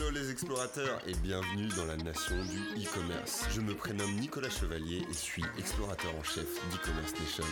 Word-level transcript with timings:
Hello 0.00 0.10
les 0.12 0.30
explorateurs 0.30 0.98
et 1.06 1.12
bienvenue 1.22 1.68
dans 1.76 1.84
la 1.84 1.96
nation 1.98 2.34
du 2.44 2.82
e-commerce. 2.82 3.44
Je 3.50 3.60
me 3.60 3.74
prénomme 3.74 4.14
Nicolas 4.16 4.48
Chevalier 4.48 5.02
et 5.10 5.14
suis 5.14 5.44
explorateur 5.58 6.14
en 6.18 6.22
chef 6.22 6.46
d'e-commerce 6.70 7.12
nation. 7.20 7.44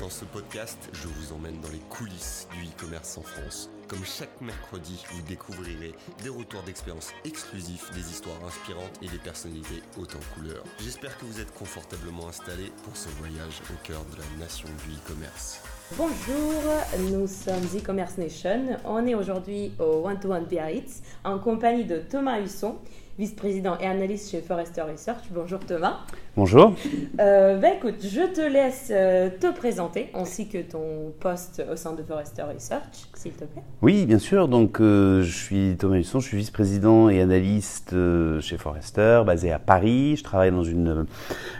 Dans 0.00 0.10
ce 0.10 0.24
podcast, 0.24 0.90
je 0.92 1.06
vous 1.06 1.32
emmène 1.32 1.60
dans 1.60 1.68
les 1.68 1.78
coulisses 1.90 2.48
du 2.52 2.66
e-commerce 2.66 3.16
en 3.16 3.22
France. 3.22 3.70
Comme 3.88 4.04
chaque 4.04 4.40
mercredi, 4.40 5.04
vous 5.10 5.22
découvrirez 5.22 5.94
des 6.22 6.30
retours 6.30 6.62
d'expérience 6.62 7.12
exclusifs, 7.24 7.90
des 7.92 8.00
histoires 8.00 8.42
inspirantes 8.46 8.98
et 9.02 9.08
des 9.08 9.18
personnalités 9.18 9.82
hautes 9.98 10.16
en 10.16 10.34
couleurs. 10.34 10.64
J'espère 10.80 11.16
que 11.18 11.26
vous 11.26 11.38
êtes 11.38 11.52
confortablement 11.52 12.28
installés 12.28 12.72
pour 12.82 12.96
ce 12.96 13.10
voyage 13.18 13.60
au 13.70 13.86
cœur 13.86 14.00
de 14.06 14.16
la 14.16 14.44
nation 14.44 14.68
du 14.86 14.94
e-commerce. 14.94 15.60
Bonjour, 15.98 17.10
nous 17.10 17.26
sommes 17.26 17.64
e-commerce 17.76 18.16
nation. 18.16 18.78
On 18.86 19.06
est 19.06 19.14
aujourd'hui 19.14 19.72
au 19.78 20.06
One 20.06 20.18
to 20.18 20.32
One 20.32 20.46
Biarritz 20.46 21.02
en 21.22 21.38
compagnie 21.38 21.84
de 21.84 21.98
Thomas 21.98 22.40
Husson, 22.40 22.78
vice-président 23.18 23.78
et 23.78 23.86
analyste 23.86 24.30
chez 24.30 24.40
Forrester 24.40 24.82
Research. 24.82 25.24
Bonjour 25.30 25.60
Thomas. 25.60 26.00
Bonjour. 26.36 26.74
Euh, 27.20 27.58
bah, 27.58 27.68
écoute, 27.76 27.94
je 28.00 28.34
te 28.34 28.40
laisse 28.40 28.88
euh, 28.90 29.30
te 29.38 29.54
présenter 29.54 30.08
ainsi 30.14 30.48
que 30.48 30.58
ton 30.58 31.12
poste 31.20 31.62
au 31.70 31.76
sein 31.76 31.92
de 31.92 32.02
Forrester 32.02 32.42
Research, 32.42 33.06
s'il 33.14 33.30
te 33.34 33.44
plaît. 33.44 33.62
Oui, 33.82 34.04
bien 34.04 34.18
sûr. 34.18 34.48
Donc, 34.48 34.80
euh, 34.80 35.22
je 35.22 35.30
suis 35.30 35.76
Thomas 35.78 35.98
Husson, 35.98 36.18
je 36.18 36.26
suis 36.26 36.36
vice-président 36.36 37.08
et 37.08 37.20
analyste 37.20 37.94
chez 38.40 38.58
Forrester, 38.58 39.22
basé 39.24 39.52
à 39.52 39.60
Paris. 39.60 40.16
Je 40.16 40.24
travaille 40.24 40.50
dans 40.50 40.64
une, 40.64 41.06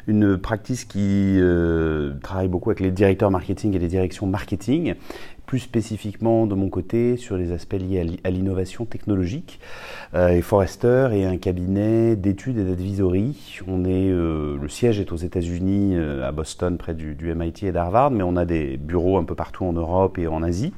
une 0.09 0.39
practice 0.39 0.85
qui 0.85 1.39
travaille 2.25 2.49
beaucoup 2.49 2.71
avec 2.71 2.81
les 2.81 2.91
directeurs 2.91 3.31
marketing 3.31 3.77
et 3.77 3.79
les 3.79 3.87
directions 3.87 4.27
marketing 4.27 4.97
plus 5.47 5.59
spécifiquement 5.59 6.47
de 6.47 6.55
mon 6.55 6.69
côté 6.69 7.17
sur 7.17 7.37
les 7.37 7.53
aspects 7.53 7.75
liés 7.75 8.19
à 8.25 8.31
l'innovation 8.31 8.85
technologique. 8.85 9.61
Euh, 10.15 10.29
et 10.29 10.43
Forrester 10.43 11.09
est 11.13 11.25
un 11.25 11.37
cabinet 11.37 12.17
d'études 12.17 12.59
et 12.59 12.65
d'advisory. 12.65 13.61
On 13.69 13.85
est, 13.85 14.11
euh, 14.11 14.57
le 14.65 14.71
siège 14.71 14.99
est 14.99 15.13
aux 15.13 15.17
États-Unis, 15.17 15.95
euh, 15.95 16.27
à 16.27 16.33
Boston, 16.33 16.77
près 16.77 16.95
du, 16.95 17.17
MIT 17.35 17.65
et 17.65 17.73
d'Harvard, 17.73 18.11
mais 18.11 18.25
on 18.25 18.37
a 18.37 18.45
des 18.45 18.77
bureaux 18.77 19.19
un 19.19 19.25
peu 19.25 19.35
partout 19.35 19.65
en 19.65 19.73
Europe 19.73 20.19
et 20.19 20.27
en 20.27 20.43
Asie. 20.43 20.73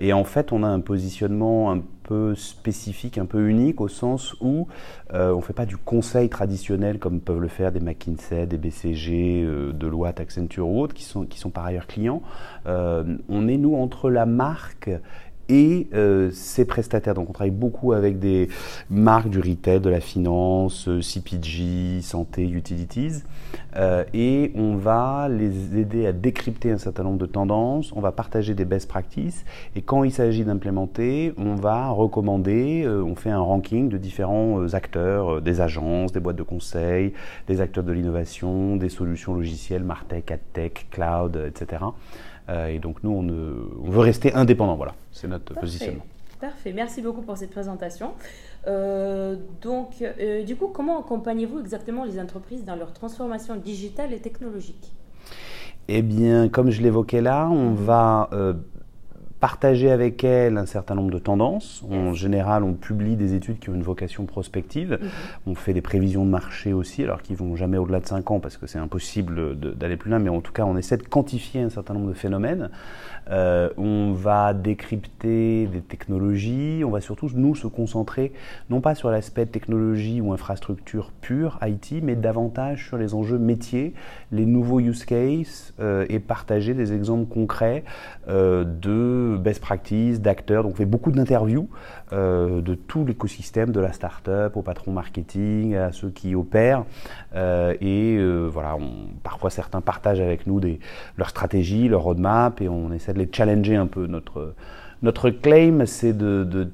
et 0.00 0.14
en 0.14 0.24
fait, 0.24 0.52
on 0.52 0.62
a 0.62 0.66
un 0.66 0.80
positionnement 0.80 1.70
un 1.70 1.82
peu 2.04 2.34
spécifique, 2.34 3.18
un 3.18 3.26
peu 3.26 3.46
unique, 3.46 3.82
au 3.82 3.88
sens 3.88 4.34
où 4.40 4.68
on 5.12 5.36
ne 5.36 5.42
fait 5.42 5.52
pas 5.52 5.66
du 5.66 5.76
conseil 5.76 6.30
traditionnel 6.30 6.98
comme 6.98 7.20
peuvent 7.20 7.40
le 7.40 7.48
faire 7.48 7.70
des 7.70 7.80
McKinsey, 7.80 8.46
des 8.46 8.56
BCG, 8.56 9.46
Deloitte, 9.74 10.18
Accenture 10.18 10.66
ou 10.66 10.80
autres, 10.80 10.94
qui 10.94 11.04
sont, 11.04 11.26
qui 11.26 11.38
sont 11.38 11.50
par 11.50 11.66
ailleurs 11.66 11.86
clients. 11.86 12.22
on 12.64 13.48
est, 13.48 13.58
nous, 13.58 13.74
entre 13.74 14.08
la 14.08 14.24
marque 14.24 14.90
et 15.50 15.88
euh, 15.94 16.30
ses 16.32 16.64
prestataires. 16.64 17.14
Donc 17.14 17.28
on 17.28 17.32
travaille 17.32 17.50
beaucoup 17.50 17.92
avec 17.92 18.18
des 18.18 18.48
marques 18.88 19.28
du 19.28 19.40
retail, 19.40 19.80
de 19.80 19.90
la 19.90 20.00
finance, 20.00 20.88
euh, 20.88 21.02
CPG, 21.02 22.00
santé, 22.02 22.48
utilities, 22.48 23.22
euh, 23.76 24.04
et 24.14 24.52
on 24.54 24.76
va 24.76 25.28
les 25.28 25.76
aider 25.78 26.06
à 26.06 26.12
décrypter 26.12 26.70
un 26.70 26.78
certain 26.78 27.02
nombre 27.02 27.18
de 27.18 27.26
tendances, 27.26 27.92
on 27.94 28.00
va 28.00 28.12
partager 28.12 28.54
des 28.54 28.64
best 28.64 28.88
practices, 28.88 29.44
et 29.74 29.82
quand 29.82 30.04
il 30.04 30.12
s'agit 30.12 30.44
d'implémenter, 30.44 31.34
on 31.36 31.56
va 31.56 31.88
recommander, 31.88 32.86
on 32.88 33.16
fait 33.16 33.30
un 33.30 33.40
ranking 33.40 33.88
de 33.88 33.98
différents 33.98 34.72
acteurs, 34.74 35.42
des 35.42 35.60
agences, 35.60 36.12
des 36.12 36.20
boîtes 36.20 36.36
de 36.36 36.42
conseil, 36.44 37.12
des 37.48 37.60
acteurs 37.60 37.84
de 37.84 37.92
l'innovation, 37.92 38.76
des 38.76 38.88
solutions 38.88 39.34
logicielles, 39.34 39.82
Martech, 39.82 40.30
AdTech, 40.30 40.86
Cloud, 40.90 41.36
etc. 41.48 41.82
Euh, 42.48 42.68
et 42.68 42.78
donc 42.78 43.02
nous, 43.02 43.10
on, 43.10 43.90
veut 43.90 44.00
rester 44.00 44.32
indépendant. 44.34 44.76
Voilà, 44.76 44.94
c'est 45.12 45.28
notre 45.28 45.54
positionnement. 45.54 46.04
Parfait, 46.40 46.72
merci 46.72 47.02
beaucoup 47.02 47.20
pour 47.20 47.36
cette 47.36 47.50
présentation. 47.50 48.12
Euh, 48.66 49.36
donc, 49.60 49.96
euh, 50.00 50.42
du 50.42 50.56
coup, 50.56 50.68
comment 50.68 50.98
accompagnez-vous 50.98 51.60
exactement 51.60 52.04
les 52.04 52.18
entreprises 52.18 52.64
dans 52.64 52.76
leur 52.76 52.92
transformation 52.94 53.56
digitale 53.56 54.14
et 54.14 54.20
technologique? 54.20 54.92
Eh 55.88 56.02
bien, 56.02 56.48
comme 56.48 56.70
je 56.70 56.80
l'évoquais 56.80 57.20
là, 57.20 57.48
on 57.50 57.72
va 57.72 58.30
partager 59.40 59.90
avec 59.90 60.22
elles 60.22 60.58
un 60.58 60.66
certain 60.66 60.94
nombre 60.94 61.10
de 61.10 61.18
tendances. 61.18 61.82
En 61.90 62.12
général, 62.12 62.62
on 62.62 62.74
publie 62.74 63.16
des 63.16 63.34
études 63.34 63.58
qui 63.58 63.70
ont 63.70 63.74
une 63.74 63.82
vocation 63.82 64.26
prospective. 64.26 64.98
Mhm. 65.00 65.08
On 65.46 65.54
fait 65.54 65.72
des 65.72 65.80
prévisions 65.80 66.24
de 66.24 66.30
marché 66.30 66.72
aussi, 66.72 67.02
alors 67.02 67.22
qu'ils 67.22 67.36
vont 67.36 67.56
jamais 67.56 67.78
au-delà 67.78 68.00
de 68.00 68.06
5 68.06 68.30
ans 68.30 68.40
parce 68.40 68.56
que 68.56 68.66
c'est 68.66 68.78
impossible 68.78 69.58
d'aller 69.58 69.96
plus 69.96 70.10
loin, 70.10 70.18
mais 70.18 70.28
en 70.28 70.40
tout 70.40 70.52
cas, 70.52 70.64
on 70.64 70.76
essaie 70.76 70.98
de 70.98 71.02
quantifier 71.02 71.62
un 71.62 71.70
certain 71.70 71.94
nombre 71.94 72.08
de 72.08 72.14
phénomènes. 72.14 72.70
Euh, 73.30 73.70
on 73.76 74.12
va 74.12 74.54
décrypter 74.54 75.66
des 75.66 75.80
technologies, 75.80 76.82
on 76.84 76.90
va 76.90 77.00
surtout 77.00 77.28
nous 77.34 77.54
se 77.54 77.66
concentrer 77.66 78.32
non 78.70 78.80
pas 78.80 78.94
sur 78.94 79.10
l'aspect 79.10 79.46
technologie 79.46 80.20
ou 80.20 80.32
infrastructure 80.32 81.12
pure 81.20 81.58
IT, 81.62 82.02
mais 82.02 82.16
davantage 82.16 82.88
sur 82.88 82.96
les 82.96 83.14
enjeux 83.14 83.38
métiers, 83.38 83.94
les 84.32 84.46
nouveaux 84.46 84.80
use 84.80 85.04
cases 85.04 85.74
euh, 85.80 86.06
et 86.08 86.18
partager 86.18 86.74
des 86.74 86.92
exemples 86.92 87.32
concrets 87.32 87.84
euh, 88.28 88.64
de 88.64 89.36
best 89.38 89.60
practices, 89.60 90.20
d'acteurs. 90.20 90.64
Donc 90.64 90.72
on 90.72 90.76
fait 90.76 90.84
beaucoup 90.84 91.10
d'interviews 91.10 91.68
de 92.12 92.74
tout 92.74 93.04
l'écosystème, 93.04 93.70
de 93.70 93.78
la 93.78 93.92
start-up 93.92 94.56
au 94.56 94.62
patron 94.62 94.90
marketing, 94.90 95.76
à 95.76 95.92
ceux 95.92 96.10
qui 96.10 96.34
opèrent. 96.34 96.84
et 97.36 98.18
voilà, 98.50 98.76
parfois 99.22 99.50
certains 99.50 99.80
partagent 99.80 100.20
avec 100.20 100.48
nous 100.48 100.58
des, 100.58 100.80
leur 101.16 101.28
stratégie, 101.28 101.88
leur 101.88 102.02
roadmap 102.02 102.60
et 102.60 102.68
on 102.68 102.92
essaie 102.92 103.12
de 103.12 103.19
les 103.20 103.28
challenger 103.32 103.76
un 103.76 103.86
peu. 103.86 104.06
Notre, 104.06 104.54
notre 105.02 105.30
claim, 105.30 105.86
c'est 105.86 106.16
de, 106.16 106.68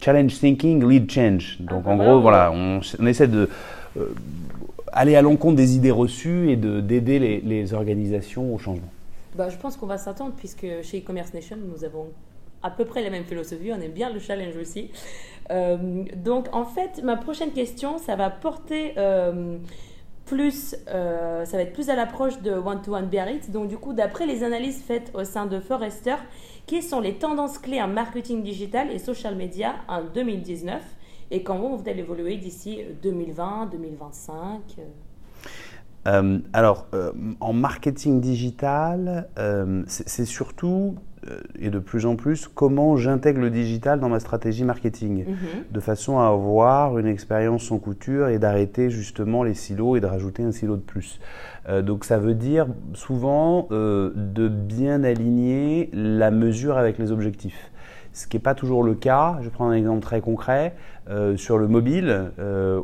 challenge 0.00 0.38
thinking, 0.38 0.88
lead 0.88 1.10
change. 1.10 1.58
Donc 1.60 1.86
en 1.86 1.96
gros, 1.96 2.20
voilà, 2.20 2.52
on, 2.52 2.80
essaie 3.06 3.28
de 3.28 3.48
euh, 3.96 4.06
aller 4.92 5.16
à 5.16 5.22
l'encontre 5.22 5.56
des 5.56 5.76
idées 5.76 5.90
reçues 5.90 6.50
et 6.50 6.56
d'aider 6.56 7.18
les, 7.18 7.40
les, 7.40 7.74
organisations 7.74 8.54
au 8.54 8.58
changement. 8.58 8.90
Bah, 9.36 9.48
je 9.48 9.56
pense 9.56 9.76
qu'on 9.76 9.86
va 9.86 9.98
s'attendre 9.98 10.32
puisque 10.36 10.66
chez 10.82 10.98
e-commerce 11.00 11.32
nation, 11.32 11.56
nous 11.56 11.84
avons 11.84 12.08
à 12.62 12.70
peu 12.70 12.84
près 12.84 13.02
la 13.02 13.10
même 13.10 13.24
philosophie, 13.24 13.70
on 13.72 13.80
aime 13.80 13.92
bien 13.92 14.10
le 14.10 14.20
challenge 14.20 14.56
aussi. 14.56 14.90
Euh, 15.50 16.04
donc 16.16 16.48
en 16.52 16.64
fait, 16.64 17.02
ma 17.02 17.16
prochaine 17.16 17.50
question, 17.50 17.98
ça 17.98 18.16
va 18.16 18.30
porter 18.30 18.94
euh, 18.96 19.56
plus, 20.24 20.76
euh, 20.88 21.44
ça 21.44 21.56
va 21.56 21.62
être 21.62 21.72
plus 21.72 21.90
à 21.90 21.96
l'approche 21.96 22.40
de 22.40 22.52
One-to-One 22.52 23.06
Biarritz. 23.06 23.50
Donc, 23.50 23.68
du 23.68 23.76
coup, 23.76 23.92
d'après 23.92 24.26
les 24.26 24.42
analyses 24.42 24.82
faites 24.82 25.10
au 25.14 25.24
sein 25.24 25.46
de 25.46 25.60
Forrester, 25.60 26.16
quelles 26.66 26.82
sont 26.82 27.00
les 27.00 27.14
tendances 27.14 27.58
clés 27.58 27.82
en 27.82 27.88
marketing 27.88 28.42
digital 28.42 28.90
et 28.90 28.98
social 28.98 29.36
media 29.36 29.74
en 29.88 30.02
2019 30.02 30.82
et 31.30 31.42
comment 31.42 31.74
vous 31.74 31.88
allez 31.88 32.00
évoluer 32.00 32.36
d'ici 32.36 32.80
2020, 33.02 33.70
2025 33.72 34.60
euh? 34.78 34.82
euh, 36.06 36.38
alors, 36.52 36.86
en 37.40 37.52
marketing 37.52 38.20
digital, 38.20 39.28
c'est 39.86 40.26
surtout 40.26 40.96
et 41.58 41.70
de 41.70 41.78
plus 41.78 42.06
en 42.06 42.16
plus 42.16 42.48
comment 42.48 42.96
j'intègre 42.96 43.40
le 43.40 43.50
digital 43.50 44.00
dans 44.00 44.08
ma 44.08 44.20
stratégie 44.20 44.64
marketing, 44.64 45.24
mhm. 45.26 45.36
de 45.70 45.80
façon 45.80 46.18
à 46.18 46.26
avoir 46.26 46.98
une 46.98 47.06
expérience 47.06 47.64
sans 47.64 47.78
couture 47.78 48.28
et 48.28 48.38
d'arrêter 48.38 48.90
justement 48.90 49.42
les 49.42 49.54
silos 49.54 49.96
et 49.96 50.00
de 50.00 50.06
rajouter 50.06 50.42
un 50.42 50.52
silo 50.52 50.76
de 50.76 50.82
plus. 50.82 51.20
Euh, 51.68 51.82
donc 51.82 52.04
ça 52.04 52.18
veut 52.18 52.34
dire 52.34 52.66
souvent 52.94 53.68
euh, 53.70 54.10
de 54.16 54.48
bien 54.48 55.04
aligner 55.04 55.90
la 55.92 56.30
mesure 56.30 56.76
avec 56.76 56.98
les 56.98 57.12
objectifs. 57.12 57.70
Ce 58.12 58.26
qui 58.26 58.36
n'est 58.36 58.42
pas 58.42 58.54
toujours 58.54 58.82
le 58.82 58.94
cas. 58.94 59.38
Je 59.42 59.48
prends 59.48 59.68
un 59.68 59.72
exemple 59.72 60.02
très 60.02 60.20
concret. 60.20 60.74
sur 61.36 61.56
le 61.56 61.66
mobile, 61.66 62.30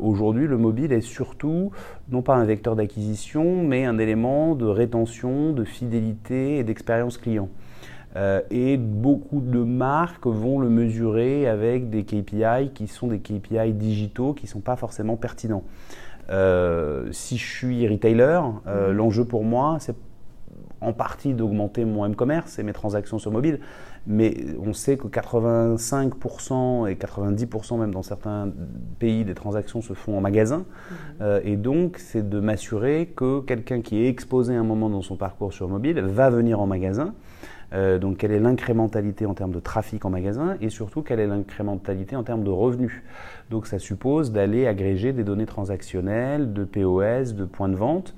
aujourd'hui, 0.00 0.47
le 0.47 0.56
mobile 0.56 0.91
est 0.91 1.03
surtout 1.03 1.71
non 2.10 2.22
pas 2.22 2.34
un 2.34 2.47
vecteur 2.47 2.77
d'acquisition, 2.77 3.62
mais 3.62 3.84
un 3.84 3.98
élément 3.98 4.54
de 4.54 4.65
rétention, 4.65 5.53
de 5.53 5.65
fidélité 5.65 6.56
et 6.56 6.65
d'expérience 6.65 7.19
client. 7.19 7.50
Euh, 8.17 8.41
et 8.51 8.77
beaucoup 8.77 9.41
de 9.41 9.63
marques 9.63 10.27
vont 10.27 10.59
le 10.59 10.69
mesurer 10.69 11.47
avec 11.47 11.91
des 11.91 12.05
KPI 12.05 12.71
qui 12.75 12.87
sont 12.87 13.09
des 13.09 13.19
KPI 13.19 13.72
digitaux 13.72 14.33
qui 14.33 14.47
ne 14.47 14.51
sont 14.51 14.60
pas 14.60 14.77
forcément 14.77 15.16
pertinents. 15.16 15.65
Euh, 16.31 17.09
si 17.13 17.37
je 17.37 17.47
suis 17.47 17.89
retailer, 17.89 18.41
euh, 18.66 18.91
mhm. 18.91 18.97
l'enjeu 18.97 19.25
pour 19.25 19.45
moi, 19.45 19.77
c'est 19.81 19.97
en 20.81 20.93
partie 20.93 21.34
d'augmenter 21.34 21.84
mon 21.84 22.07
m-commerce 22.07 22.60
et 22.60 22.63
mes 22.63 22.72
transactions 22.72 23.19
sur 23.19 23.33
mobile, 23.33 23.59
mais 24.07 24.37
on 24.65 24.72
sait 24.72 24.97
que 24.97 25.09
85% 25.09 26.89
et 26.89 26.95
90% 26.95 27.81
même 27.81 27.93
dans 27.93 28.04
certains 28.04 28.49
pays 29.01 29.25
des 29.25 29.34
transactions 29.34 29.83
se 29.83 29.93
font 29.95 30.16
en 30.16 30.21
magasin, 30.21 30.65
mhm. 31.21 31.41
et 31.43 31.57
donc 31.57 31.99
c'est 31.99 32.28
de 32.28 32.39
m'assurer 32.39 33.13
que 33.16 33.41
quelqu'un 33.41 33.81
qui 33.81 34.04
est 34.04 34.09
exposé 34.09 34.54
un 34.54 34.63
moment 34.63 34.89
dans 34.89 35.03
son 35.03 35.16
parcours 35.16 35.53
sur 35.53 35.69
mobile 35.69 36.01
va 36.01 36.31
venir 36.31 36.61
en 36.61 36.69
magasin 36.69 37.13
euh, 37.72 37.98
donc 37.98 38.18
quelle 38.18 38.32
est 38.32 38.41
l'incrémentalité 38.41 39.26
en 39.26 39.34
termes 39.34 39.53
de 39.53 39.60
trafic 39.60 40.04
en 40.04 40.10
magasin 40.10 40.56
et 40.60 40.70
surtout 40.70 41.03
quelle 41.03 41.20
est 41.20 41.26
l'incrémentalité 41.26 42.16
en 42.16 42.22
termes 42.22 42.44
de 42.44 42.50
revenus. 42.50 43.03
Donc 43.50 43.66
ça 43.66 43.78
suppose 43.78 44.32
d'aller 44.32 44.66
agréger 44.66 45.12
des 45.12 45.24
données 45.24 45.47
transactionnelles, 45.47 46.53
de 46.53 46.65
POS, 46.65 47.34
de 47.34 47.44
points 47.44 47.68
de 47.68 47.76
vente. 47.76 48.15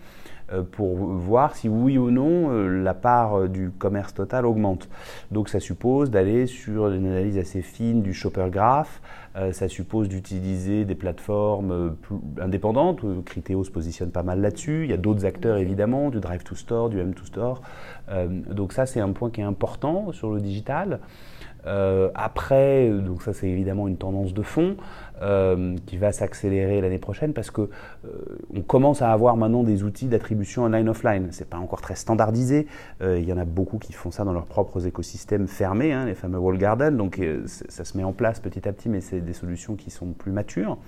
Pour 0.73 0.97
voir 0.97 1.55
si 1.57 1.69
oui 1.69 1.97
ou 1.99 2.11
non 2.11 2.51
la 2.51 2.95
part 2.95 3.49
du 3.49 3.71
commerce 3.71 4.15
total 4.15 4.47
augmente. 4.47 4.89
Donc 5.31 5.49
ça 5.49 5.61
suppose 5.61 6.11
d'aller 6.11 6.47
sur 6.47 6.89
une 6.89 7.07
analyse 7.07 7.39
assez 7.39 7.63
fine 7.63 8.03
du 8.03 8.13
shopper 8.13 8.49
graph, 8.51 9.01
ça 9.53 9.69
suppose 9.69 10.09
d'utiliser 10.09 10.85
des 10.85 10.95
plateformes 10.95 11.97
indépendantes, 12.41 13.01
Criteo 13.25 13.63
se 13.65 13.71
positionne 13.71 14.11
pas 14.11 14.23
mal 14.23 14.41
là-dessus, 14.41 14.85
il 14.85 14.91
y 14.91 14.95
a 14.95 14.97
d'autres 14.97 15.25
acteurs 15.25 15.59
évidemment, 15.59 16.11
du 16.11 16.21
drive 16.21 16.43
to 16.43 16.55
store, 16.55 16.89
du 16.89 16.99
M 16.99 17.15
to 17.15 17.25
store, 17.25 17.63
donc 18.51 18.73
ça 18.73 18.87
c'est 18.87 19.01
un 19.01 19.13
point 19.13 19.31
qui 19.31 19.41
est 19.41 19.45
important 19.45 20.13
sur 20.13 20.33
le 20.33 20.41
digital. 20.41 20.99
Euh, 21.67 22.11
après, 22.15 22.91
donc 22.91 23.23
ça 23.23 23.33
c'est 23.33 23.49
évidemment 23.49 23.89
une 23.89 23.97
tendance 23.97 24.33
de 24.33 24.43
fond 24.43 24.77
euh, 25.23 25.77
qui 25.87 25.97
va 25.97 26.13
s'accélérer 26.13 26.81
l'année 26.81 26.99
prochaine 26.99 27.33
parce 27.33 27.51
que 27.51 27.63
euh, 27.63 27.69
on 28.55 28.63
commence 28.63 29.03
à 29.03 29.13
avoir 29.13 29.37
maintenant 29.37 29.63
des 29.63 29.83
outils 29.83 30.07
d'attribution 30.07 30.65
online-offline. 30.65 31.29
C'est 31.33 31.49
pas 31.49 31.59
encore 31.59 31.81
très 31.81 31.97
standardisé. 31.97 32.67
Il 33.03 33.25
y 33.25 33.33
en 33.33 33.39
a 33.39 33.45
beaucoup 33.45 33.79
qui 33.79 33.93
font 33.93 34.11
ça 34.11 34.25
dans 34.25 34.33
leurs 34.33 34.47
propres 34.47 34.87
écosystèmes 34.87 35.47
fermés, 35.47 35.93
hein, 35.93 36.07
les 36.07 36.15
fameux 36.15 36.39
wall 36.39 36.59
gardens. 36.59 36.97
Donc 36.97 37.21
ça 37.47 37.85
se 37.85 37.97
met 37.97 38.05
en 38.05 38.13
place 38.13 38.41
petit 38.41 38.69
à 38.69 38.73
petit, 38.73 38.89
mais 38.89 39.01
c'est 39.01 39.21
des 39.21 39.33
solutions 39.33 39.77
qui 39.77 39.91
sont 39.91 40.13
plus 40.13 40.33
matures. 40.33 40.79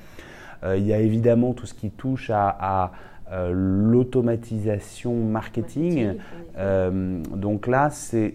il 0.65 0.87
y 0.87 0.93
a 0.93 0.99
évidemment 0.99 1.53
tout 1.53 1.67
ce 1.67 1.75
qui 1.75 1.91
touche 1.91 2.31
à 2.31 2.93
euh, 3.12 3.12
l'automatisation 3.51 5.15
marketing. 5.15 6.17
Euh, 6.59 7.23
donc 7.35 7.67
là, 7.67 7.89
c'est, 7.91 8.35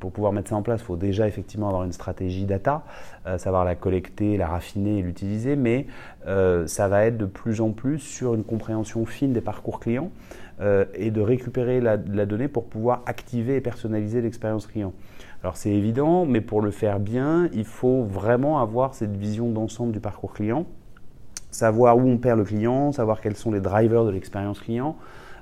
pour 0.00 0.10
pouvoir 0.12 0.32
mettre 0.32 0.50
ça 0.50 0.56
en 0.56 0.62
place, 0.62 0.80
il 0.80 0.84
faut 0.84 0.96
déjà 0.96 1.28
effectivement 1.28 1.68
avoir 1.68 1.84
une 1.84 1.92
stratégie 1.92 2.44
data, 2.44 2.82
euh, 3.26 3.38
savoir 3.38 3.64
la 3.64 3.74
collecter, 3.74 4.36
la 4.36 4.48
raffiner 4.48 4.98
et 4.98 5.02
l'utiliser, 5.02 5.56
mais 5.56 5.86
ça 6.66 6.88
va 6.88 7.06
être 7.06 7.16
de 7.16 7.26
plus 7.26 7.60
en 7.60 7.70
plus 7.70 7.98
sur 7.98 8.34
une 8.34 8.44
compréhension 8.44 9.04
fine 9.06 9.32
des 9.32 9.40
parcours 9.40 9.80
clients 9.80 10.10
et 10.94 11.10
de 11.10 11.20
récupérer 11.20 11.80
la, 11.80 11.96
la, 11.96 12.24
donnée 12.24 12.46
pour 12.46 12.66
pouvoir 12.66 13.02
activer 13.06 13.56
et 13.56 13.60
personnaliser 13.60 14.20
l'expérience 14.20 14.68
client. 14.68 14.92
Alors 15.42 15.56
c'est 15.56 15.72
évident, 15.72 16.24
mais 16.24 16.40
pour 16.40 16.60
le 16.60 16.70
faire 16.70 17.00
bien, 17.00 17.48
il 17.52 17.64
faut 17.64 18.04
vraiment 18.04 18.60
avoir 18.60 18.94
cette 18.94 19.16
vision 19.16 19.50
d'ensemble 19.50 19.90
du 19.90 19.98
parcours 19.98 20.32
client 20.32 20.66
savoir 21.52 21.96
où 21.96 22.08
on 22.08 22.18
perd 22.18 22.38
le 22.38 22.44
client, 22.44 22.90
savoir 22.90 23.20
quels 23.20 23.36
sont 23.36 23.52
les 23.52 23.60
drivers 23.60 24.04
de 24.04 24.10
l'expérience 24.10 24.60
client. 24.60 24.96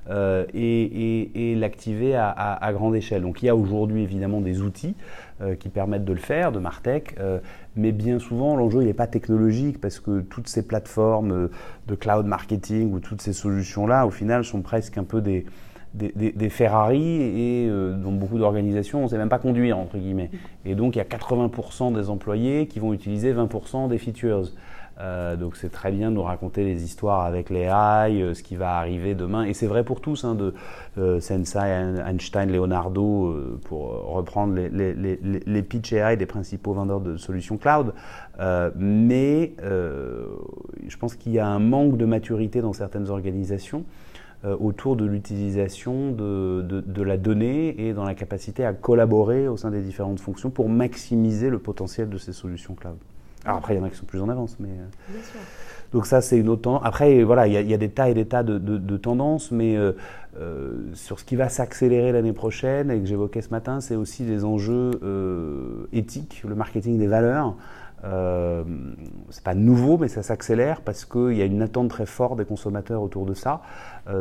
Euh, 0.08 0.44
et, 0.54 1.54
l'activer 1.56 2.16
à, 2.16 2.70
grande 2.72 2.96
échelle. 2.96 3.22
Donc 3.22 3.42
il 3.42 3.46
y 3.46 3.48
a 3.48 3.56
aujourd'hui 3.56 4.02
évidemment 4.02 4.40
des 4.40 4.62
outils 4.62 4.94
euh, 5.42 5.54
qui 5.54 5.68
permettent 5.68 6.04
de 6.04 6.12
le 6.12 6.18
faire, 6.18 6.52
de 6.52 6.58
Martech, 6.58 7.16
euh, 7.20 7.38
mais 7.76 7.92
bien 7.92 8.18
souvent 8.18 8.56
l'enjeu 8.56 8.82
n'est 8.82 8.94
pas 8.94 9.06
technologique 9.06 9.80
parce 9.80 10.00
que 10.00 10.20
toutes 10.20 10.48
ces 10.48 10.66
plateformes 10.66 11.50
de 11.86 11.94
cloud 11.94 12.24
marketing 12.24 12.92
ou 12.94 13.00
toutes 13.00 13.20
ces 13.20 13.34
solutions-là 13.34 14.06
au 14.06 14.10
final 14.10 14.44
sont 14.44 14.62
presque 14.62 14.96
un 14.96 15.04
peu 15.04 15.20
des, 15.20 15.44
Ferrari 16.48 17.20
et 17.22 17.68
dans 17.68 18.12
beaucoup 18.12 18.38
d'organisations 18.38 19.00
on 19.00 19.04
ne 19.04 19.08
sait 19.08 19.18
même 19.18 19.28
pas 19.28 19.38
conduire 19.38 19.76
entre 19.76 19.98
guillemets. 19.98 20.30
Et 20.64 20.74
donc 20.74 20.96
il 20.96 20.98
y 20.98 21.02
a 21.02 21.04
80% 21.04 21.92
des 21.92 22.08
employés 22.08 22.66
qui 22.68 22.78
vont 22.78 22.94
utiliser 22.94 23.34
20% 23.34 23.88
des 23.88 23.98
features. 23.98 24.44
Euh, 25.00 25.36
donc 25.36 25.56
c'est 25.56 25.70
très 25.70 25.90
bien 25.90 26.10
de 26.10 26.16
nous 26.16 26.22
raconter 26.22 26.64
les 26.64 26.84
histoires 26.84 27.24
avec 27.24 27.48
les 27.48 27.62
AI, 27.62 28.22
euh, 28.22 28.34
ce 28.34 28.42
qui 28.42 28.56
va 28.56 28.76
arriver 28.76 29.14
demain. 29.14 29.44
Et 29.44 29.54
c'est 29.54 29.66
vrai 29.66 29.82
pour 29.82 30.00
tous, 30.00 30.24
hein, 30.24 30.34
de 30.34 30.52
euh, 30.98 31.20
Sensei, 31.20 31.58
Einstein, 32.06 32.52
Leonardo, 32.52 33.34
pour 33.64 34.12
reprendre 34.12 34.54
les, 34.54 35.62
pitch 35.62 35.92
AI 35.92 36.16
des 36.16 36.26
principaux 36.26 36.72
vendeurs 36.72 37.00
de 37.00 37.16
solutions 37.16 37.56
cloud. 37.56 37.92
mais 38.76 39.54
je 39.62 40.96
pense 40.98 41.14
qu'il 41.14 41.32
y 41.32 41.38
a 41.38 41.46
un 41.46 41.58
manque 41.58 41.96
de 41.96 42.04
maturité 42.04 42.60
dans 42.60 42.72
certaines 42.72 43.08
organisations 43.08 43.84
autour 44.44 44.96
de 44.96 45.04
l'utilisation 45.04 46.12
de, 46.12 46.62
de, 46.62 47.02
la 47.02 47.18
donnée 47.18 47.88
et 47.88 47.92
dans 47.92 48.04
la 48.04 48.14
capacité 48.14 48.64
à 48.64 48.72
collaborer 48.72 49.48
au 49.48 49.56
sein 49.56 49.70
des 49.70 49.82
différentes 49.82 50.20
fonctions 50.20 50.50
pour 50.50 50.68
maximiser 50.68 51.50
le 51.50 51.58
potentiel 51.58 52.08
de 52.08 52.18
ces 52.18 52.32
solutions 52.32 52.74
cloud. 52.74 52.96
Alors 53.44 53.58
après, 53.58 53.74
il 53.74 53.78
y 53.78 53.80
en 53.80 53.84
a 53.84 53.90
qui 53.90 53.96
sont 53.96 54.06
plus 54.06 54.20
en 54.20 54.28
avance, 54.28 54.56
mais. 54.60 54.68
Euh, 54.68 55.12
Bien 55.12 55.22
sûr. 55.22 55.40
Donc 55.92 56.06
ça, 56.06 56.20
c'est 56.20 56.38
une 56.38 56.48
autre 56.48 56.62
tendance. 56.62 56.82
Après, 56.84 57.22
voilà, 57.24 57.46
il 57.46 57.52
y, 57.52 57.74
a 57.74 57.76
des 57.76 57.88
tas 57.88 58.08
et 58.10 58.14
des 58.14 58.26
tas 58.26 58.42
de, 58.42 58.58
de, 58.58 58.96
tendances, 58.96 59.50
mais 59.50 59.76
euh, 59.76 59.92
euh, 60.38 60.74
sur 60.94 61.18
ce 61.18 61.24
qui 61.24 61.34
va 61.34 61.48
s'accélérer 61.48 62.12
l'année 62.12 62.32
prochaine 62.32 62.90
et 62.90 63.00
que 63.00 63.06
j'évoquais 63.06 63.42
ce 63.42 63.50
matin, 63.50 63.80
c'est 63.80 63.96
aussi 63.96 64.24
les 64.24 64.44
enjeux 64.44 64.90
éthiques, 65.92 66.42
le 66.46 66.54
marketing 66.54 66.98
des 66.98 67.08
valeurs. 67.08 67.56
Euh, 68.02 68.62
c'est 69.28 69.44
pas 69.44 69.54
nouveau, 69.54 69.98
mais 69.98 70.08
ça 70.08 70.22
s'accélère 70.22 70.80
parce 70.80 71.04
qu'il 71.04 71.32
y 71.32 71.42
a 71.42 71.44
une 71.44 71.60
attente 71.60 71.90
très 71.90 72.06
forte 72.06 72.38
des 72.38 72.46
consommateurs 72.46 73.02
autour 73.02 73.26
de 73.26 73.34
ça, 73.34 73.60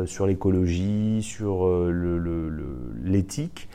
sur 0.06 0.26
l'écologie, 0.26 1.22
sur 1.22 1.68
l'éthique. 3.04 3.68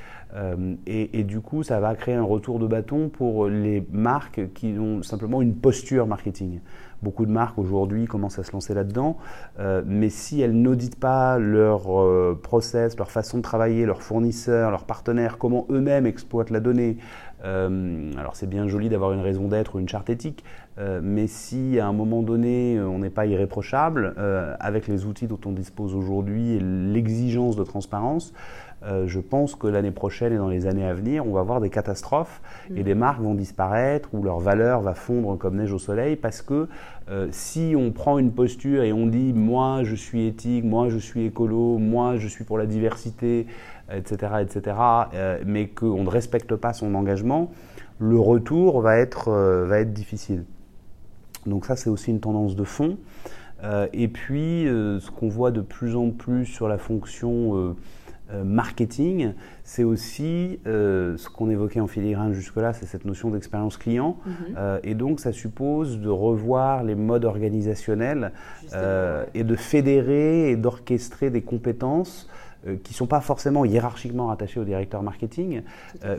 Et, 0.86 1.24
du 1.24 1.40
coup, 1.40 1.64
ça 1.64 1.80
va 1.80 1.96
créer 1.96 2.16
un 2.16 2.24
retour 2.24 2.60
de 2.60 2.68
bâton 2.68 3.10
pour 3.10 3.48
les 3.48 3.86
marques 3.92 4.54
qui 4.54 4.76
ont 4.78 5.02
simplement 5.02 5.42
une 5.42 5.56
posture 5.56 6.08
marketing. 6.08 6.60
Beaucoup 7.02 7.26
de 7.26 7.32
marques 7.32 7.60
aujourd'hui 7.60 8.06
commencent 8.06 8.40
à 8.40 8.44
se 8.44 8.52
lancer 8.52 8.74
là-dedans, 8.74 9.18
euh, 9.60 9.84
mais 9.86 10.10
si 10.10 10.42
elles 10.42 10.60
n'auditent 10.60 11.00
pas 11.00 11.38
leur 11.38 12.02
euh, 12.02 12.40
process, 12.42 12.98
leur 12.98 13.12
façon 13.12 13.38
de 13.38 13.44
travailler, 13.44 13.86
leurs 13.86 14.02
fournisseurs, 14.02 14.72
leurs 14.72 14.86
partenaires, 14.86 15.38
comment 15.38 15.68
eux-mêmes 15.70 16.06
exploitent 16.06 16.50
la 16.50 16.60
donnée, 16.60 16.98
alors 17.44 18.36
c'est 18.36 18.50
bien 18.50 18.68
joli 18.68 18.90
d'avoir 18.90 19.14
une 19.14 19.20
raison 19.20 19.48
d'être 19.48 19.76
ou 19.76 19.80
une 19.80 19.88
charte 19.88 20.10
éthique, 20.10 20.44
mais 21.04 21.28
si 21.28 21.80
à 21.80 21.86
un 21.86 21.94
moment 21.94 22.24
donné 22.24 22.82
on 22.82 22.98
n'est 22.98 23.12
pas 23.12 23.28
irréprochable, 23.28 24.16
avec 24.60 24.88
les 24.88 25.06
outils 25.06 25.28
dont 25.28 25.40
on 25.46 25.52
dispose 25.52 25.94
aujourd'hui 25.94 26.54
et 26.54 26.60
l'exigence 26.60 27.56
de 27.56 27.64
transparence, 27.64 28.34
euh, 28.84 29.08
je 29.08 29.20
pense 29.20 29.56
que 29.56 29.68
l'année 29.68 29.92
prochaine 29.92 30.34
et 30.34 30.38
dans 30.38 30.50
les 30.50 30.68
années 30.68 30.86
à 30.86 30.94
venir, 30.94 31.26
on 31.26 31.32
va 31.32 31.40
avoir 31.40 31.60
des 31.60 31.70
catastrophes 31.70 32.42
et 32.76 32.84
des 32.84 32.94
marques 32.94 33.22
vont 33.22 33.34
disparaître 33.34 34.10
ou 34.14 34.22
leur 34.22 34.40
valeur 34.40 34.82
va 34.82 34.94
fondre 34.94 35.38
comme 35.38 35.56
neige 35.56 35.74
au 35.74 35.80
soleil 35.80 36.16
parce 36.16 36.42
que 36.42 36.68
euh, 37.10 37.28
si 37.32 37.74
on 37.78 37.92
prend 37.92 38.20
une 38.20 38.32
posture 38.32 38.84
et 38.84 38.94
on 38.94 39.08
dit 39.08 39.34
moi 39.34 39.84
je 39.84 39.96
suis 39.96 40.28
éthique, 40.28 40.66
moi 40.66 40.90
je 40.90 40.98
suis 40.98 41.26
écolo, 41.26 41.78
moi 41.78 42.18
je 42.18 42.28
suis 42.28 42.44
pour 42.44 42.58
la 42.58 42.66
diversité, 42.66 43.48
etc., 43.92 44.34
etc., 44.42 44.78
euh, 45.14 45.40
mais 45.46 45.68
qu'on 45.68 46.04
ne 46.04 46.10
respecte 46.10 46.56
pas 46.56 46.74
son 46.74 46.94
engagement, 46.94 47.52
le 48.00 48.20
retour 48.20 48.82
va 48.82 48.98
être, 48.98 49.32
va 49.32 49.80
être 49.80 49.94
difficile. 49.94 50.44
Donc 51.46 51.66
ça 51.66 51.76
c'est 51.76 51.90
aussi 51.90 52.12
une 52.12 52.20
tendance 52.20 52.56
de 52.56 52.64
fond. 52.64 52.98
et 53.94 54.08
puis 54.10 54.66
ce 54.66 55.10
qu'on 55.12 55.30
voit 55.30 55.52
de 55.52 55.62
plus 55.62 55.96
en 55.96 56.12
plus 56.12 56.46
sur 56.46 56.68
la 56.68 56.78
fonction 56.78 57.74
euh, 58.32 58.44
marketing, 58.44 59.34
c'est 59.64 59.84
aussi 59.84 60.60
euh, 60.66 61.16
ce 61.16 61.30
qu'on 61.30 61.48
évoquait 61.52 61.80
en 61.80 61.86
filigrane 61.86 62.34
jusque-là, 62.34 62.74
c'est 62.74 62.88
cette 62.88 63.06
notion 63.06 63.30
d'expérience 63.30 63.78
client. 63.78 64.18
Mhm. 64.26 64.34
Euh, 64.58 64.80
et 64.84 64.96
donc, 64.96 65.20
ça 65.20 65.32
suppose 65.32 66.00
de 66.00 66.10
revoir 66.10 66.84
les 66.84 66.96
modes 66.96 67.24
organisationnels 67.24 68.32
et 69.34 69.44
de 69.44 69.56
fédérer 69.56 70.50
et 70.50 70.56
d'orchestrer 70.56 71.30
des 71.30 71.42
compétences 71.42 72.28
qui 72.84 72.94
ne 72.94 72.96
sont 72.96 73.06
pas 73.06 73.22
forcément 73.22 73.64
hiérarchiquement 73.64 74.28
rattachées 74.28 74.60
au 74.60 74.64
directeur 74.64 75.04
marketing, 75.04 75.62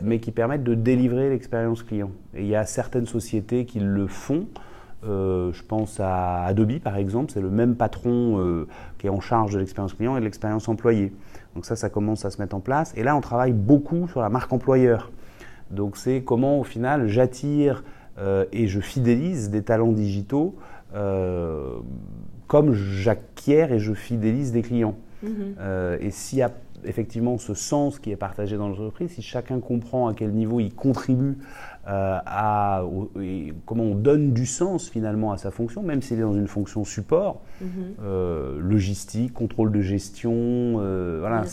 mais 0.01 0.19
qui 0.19 0.31
permettent 0.31 0.63
de 0.63 0.75
délivrer 0.75 1.29
l'expérience 1.29 1.83
client. 1.83 2.11
Et 2.33 2.41
il 2.41 2.47
y 2.47 2.55
a 2.55 2.65
certaines 2.65 3.05
sociétés 3.05 3.65
qui 3.65 3.79
le 3.79 4.07
font. 4.07 4.47
je 5.03 5.63
pense 5.67 5.99
à 5.99 6.45
Adobe 6.45 6.79
par 6.79 6.95
exemple, 6.95 7.31
c'est 7.33 7.41
le 7.41 7.49
même 7.49 7.75
patron 7.75 8.65
qui 8.97 9.07
est 9.07 9.11
en 9.11 9.19
charge 9.19 9.53
de 9.53 9.59
l'expérience 9.59 9.93
client 9.93 10.15
et 10.15 10.19
de 10.19 10.25
l'expérience 10.25 10.69
employée. 10.69 11.11
Donc 11.57 11.65
ça, 11.65 11.75
ça 11.75 11.89
commence 11.89 12.23
à 12.23 12.29
se 12.29 12.39
mettre 12.39 12.55
en 12.55 12.59
place. 12.59 12.93
Et 12.95 13.01
là, 13.01 13.15
on 13.15 13.19
travaille 13.19 13.51
beaucoup 13.51 14.07
sur 14.09 14.21
la 14.21 14.29
marque 14.29 14.53
employeur. 14.53 15.09
Donc 15.71 15.97
c'est 15.97 16.21
comment 16.21 16.59
au 16.59 16.63
final 16.63 17.07
j'attire 17.07 17.83
euh, 18.19 18.45
et 18.51 18.67
je 18.67 18.79
fidélise 18.79 19.49
des 19.49 19.63
talents 19.63 19.91
digitaux 19.91 20.55
euh, 20.93 21.79
comme 22.47 22.73
j'acquiers 22.73 23.71
et 23.71 23.79
je 23.79 23.93
fidélise 23.93 24.51
des 24.51 24.61
clients. 24.61 24.95
Mm-hmm. 25.23 25.29
Euh, 25.59 25.97
et 25.99 26.11
s'il 26.11 26.39
y 26.39 26.41
a 26.41 26.51
effectivement 26.85 27.37
ce 27.37 27.53
sens 27.53 27.99
qui 27.99 28.11
est 28.11 28.15
partagé 28.15 28.55
dans 28.55 28.69
l'entreprise, 28.69 29.11
si 29.11 29.21
chacun 29.21 29.59
comprend 29.59 30.07
à 30.07 30.13
quel 30.13 30.31
niveau 30.31 30.59
il 30.59 30.73
contribue 30.73 31.37
euh, 31.87 32.19
à 32.25 32.83
comment 33.65 33.83
on 33.83 33.95
donne 33.95 34.31
du 34.33 34.45
sens 34.45 34.89
finalement 34.89 35.31
à 35.31 35.37
sa 35.37 35.51
fonction, 35.51 35.81
même 35.81 36.01
s'il 36.01 36.19
est 36.19 36.23
dans 36.23 36.35
une 36.35 36.47
fonction 36.47 36.85
support, 36.85 37.41
mhm. 37.61 37.69
euh, 38.03 38.59
logistique, 38.59 39.33
contrôle 39.33 39.71
de 39.71 39.81
gestion, 39.81 40.73
voilà, 41.19 41.43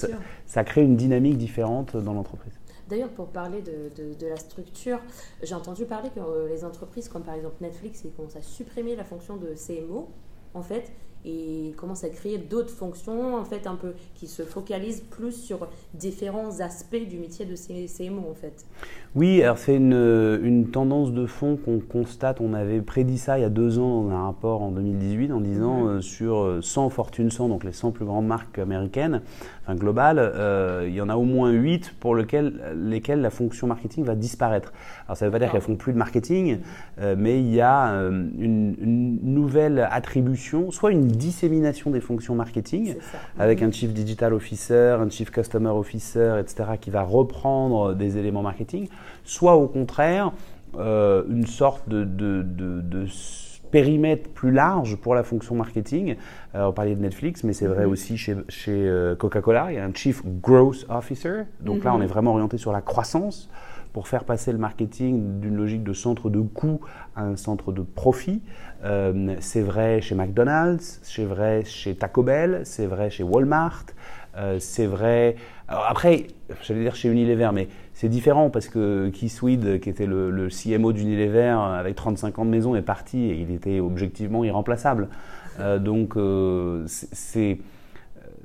ça, 0.46 0.64
crée 0.64 0.82
une 0.82 0.96
dynamique 0.96 1.38
différente 1.38 1.96
dans 1.96 2.12
l'entreprise. 2.12 2.52
D'ailleurs, 2.90 3.08
pour 3.08 3.28
parler 3.28 3.62
de, 3.62 4.14
de, 4.20 4.26
la 4.26 4.36
structure, 4.36 4.98
j'ai 5.42 5.54
entendu 5.54 5.86
parler 5.86 6.10
que 6.14 6.20
les 6.50 6.66
entreprises 6.66 7.08
comme 7.08 7.22
par 7.22 7.34
exemple 7.34 7.56
Netflix, 7.62 8.02
ils 8.04 8.12
commencent 8.12 8.36
à 8.36 8.42
supprimer 8.42 8.94
la 8.94 9.04
fonction 9.04 9.36
de 9.38 9.54
CMO, 9.54 10.10
en 10.54 10.62
fait, 10.62 10.92
et 11.24 11.72
commence 11.76 12.04
à 12.04 12.10
créer 12.10 12.38
d'autres 12.38 12.72
fonctions 12.72 13.36
en 13.36 13.44
fait 13.44 13.66
un 13.66 13.76
peu 13.76 13.94
qui 14.14 14.26
se 14.26 14.42
focalisent 14.42 15.02
plus 15.10 15.32
sur 15.32 15.68
différents 15.94 16.60
aspects 16.60 16.96
du 16.96 17.18
métier 17.18 17.46
de 17.46 17.56
CMO 17.56 18.28
en 18.30 18.34
fait. 18.34 18.66
Oui, 19.16 19.40
alors 19.44 19.58
c'est 19.58 19.76
une, 19.76 20.40
une, 20.42 20.70
tendance 20.72 21.12
de 21.12 21.26
fond 21.26 21.56
qu'on 21.56 21.78
constate. 21.78 22.40
On 22.40 22.52
avait 22.52 22.80
prédit 22.80 23.16
ça 23.16 23.38
il 23.38 23.42
y 23.42 23.44
a 23.44 23.48
deux 23.48 23.78
ans 23.78 24.02
dans 24.02 24.10
un 24.10 24.24
rapport 24.24 24.60
en 24.60 24.72
2018 24.72 25.30
en 25.30 25.40
disant 25.40 25.86
euh, 25.86 26.00
sur 26.00 26.58
100 26.60 26.90
Fortune 26.90 27.30
100, 27.30 27.48
donc 27.48 27.62
les 27.62 27.70
100 27.70 27.92
plus 27.92 28.04
grandes 28.04 28.26
marques 28.26 28.58
américaines, 28.58 29.20
enfin 29.62 29.76
globales, 29.76 30.18
euh, 30.18 30.86
il 30.88 30.94
y 30.94 31.00
en 31.00 31.08
a 31.08 31.14
au 31.14 31.22
moins 31.22 31.52
8 31.52 31.94
pour 32.00 32.16
lequel, 32.16 32.60
lesquelles 32.74 33.20
la 33.20 33.30
fonction 33.30 33.68
marketing 33.68 34.02
va 34.02 34.16
disparaître. 34.16 34.72
Alors 35.06 35.16
ça 35.16 35.26
ne 35.26 35.30
veut 35.30 35.32
pas 35.32 35.38
dire 35.38 35.52
qu'elles 35.52 35.60
font 35.60 35.76
plus 35.76 35.92
de 35.92 35.98
marketing, 35.98 36.58
euh, 37.00 37.14
mais 37.16 37.38
il 37.38 37.54
y 37.54 37.60
a 37.60 37.90
une, 37.92 38.74
une, 38.80 39.20
nouvelle 39.22 39.86
attribution, 39.92 40.72
soit 40.72 40.90
une 40.90 41.06
dissémination 41.06 41.92
des 41.92 42.00
fonctions 42.00 42.34
marketing, 42.34 42.96
avec 43.38 43.62
un 43.62 43.70
chief 43.70 43.92
digital 43.92 44.34
officer, 44.34 44.96
un 45.00 45.08
chief 45.08 45.30
customer 45.30 45.70
officer, 45.70 46.40
etc., 46.40 46.64
qui 46.80 46.90
va 46.90 47.02
reprendre 47.02 47.94
des 47.94 48.18
éléments 48.18 48.42
marketing, 48.42 48.88
soit 49.24 49.56
au 49.56 49.68
contraire 49.68 50.32
euh, 50.78 51.22
une 51.28 51.46
sorte 51.46 51.88
de, 51.88 52.04
de, 52.04 53.06
périmètre 53.70 54.30
plus 54.30 54.52
large 54.52 54.96
pour 54.96 55.16
la 55.16 55.24
fonction 55.24 55.56
marketing. 55.56 56.14
Euh, 56.54 56.66
on 56.66 56.72
parlait 56.72 56.94
de 56.94 57.00
Netflix, 57.00 57.42
mais 57.42 57.52
c'est 57.52 57.66
vrai 57.66 57.86
mhm. 57.86 57.92
aussi 57.92 58.16
chez, 58.16 58.36
chez 58.48 58.70
euh, 58.72 59.16
Coca-Cola. 59.16 59.72
Il 59.72 59.74
y 59.74 59.78
a 59.78 59.84
un 59.84 59.92
Chief 59.92 60.22
Growth 60.24 60.86
Officer. 60.88 61.42
Donc 61.60 61.82
là, 61.82 61.92
on 61.92 61.98
est 61.98 62.04
mhm. 62.04 62.08
vraiment 62.08 62.32
orienté 62.32 62.56
sur 62.56 62.70
la 62.70 62.80
croissance 62.80 63.50
pour 63.92 64.06
faire 64.06 64.24
passer 64.24 64.52
le 64.52 64.58
marketing 64.58 65.40
d'une 65.40 65.56
logique 65.56 65.82
de 65.82 65.92
centre 65.92 66.30
de 66.30 66.40
coût 66.40 66.80
à 67.16 67.24
un 67.24 67.36
centre 67.36 67.72
de 67.72 67.82
profit. 67.82 68.42
c'est 69.38 69.62
vrai 69.62 70.00
chez 70.00 70.16
McDonald's, 70.16 70.98
c'est 71.02 71.24
vrai 71.24 71.62
chez 71.64 71.94
Taco 71.94 72.24
Bell, 72.24 72.62
c'est 72.64 72.86
vrai 72.86 73.10
chez 73.10 73.22
Walmart, 73.22 73.86
c'est 74.58 74.86
vrai. 74.86 75.36
après, 75.68 76.26
j'allais 76.62 76.80
dire 76.80 76.96
chez 76.96 77.08
Unilever, 77.08 77.50
mais 77.54 77.68
c'est 77.94 78.08
différent 78.08 78.50
parce 78.50 78.68
que 78.68 79.08
Keith 79.10 79.40
Weed, 79.40 79.80
qui 79.80 79.88
était 79.88 80.06
le, 80.06 80.48
CMO 80.48 80.92
d'Unilever 80.92 81.56
avec 81.78 81.94
35 81.94 82.38
ans 82.40 82.44
de 82.44 82.50
maison, 82.50 82.74
est 82.74 82.82
parti 82.82 83.18
et 83.18 83.40
il 83.40 83.50
était 83.52 83.80
objectivement 83.80 84.44
irremplaçable. 84.44 85.08
Euh, 85.60 85.78
donc, 85.78 86.16
euh, 86.16 86.84
c'est 86.86 87.58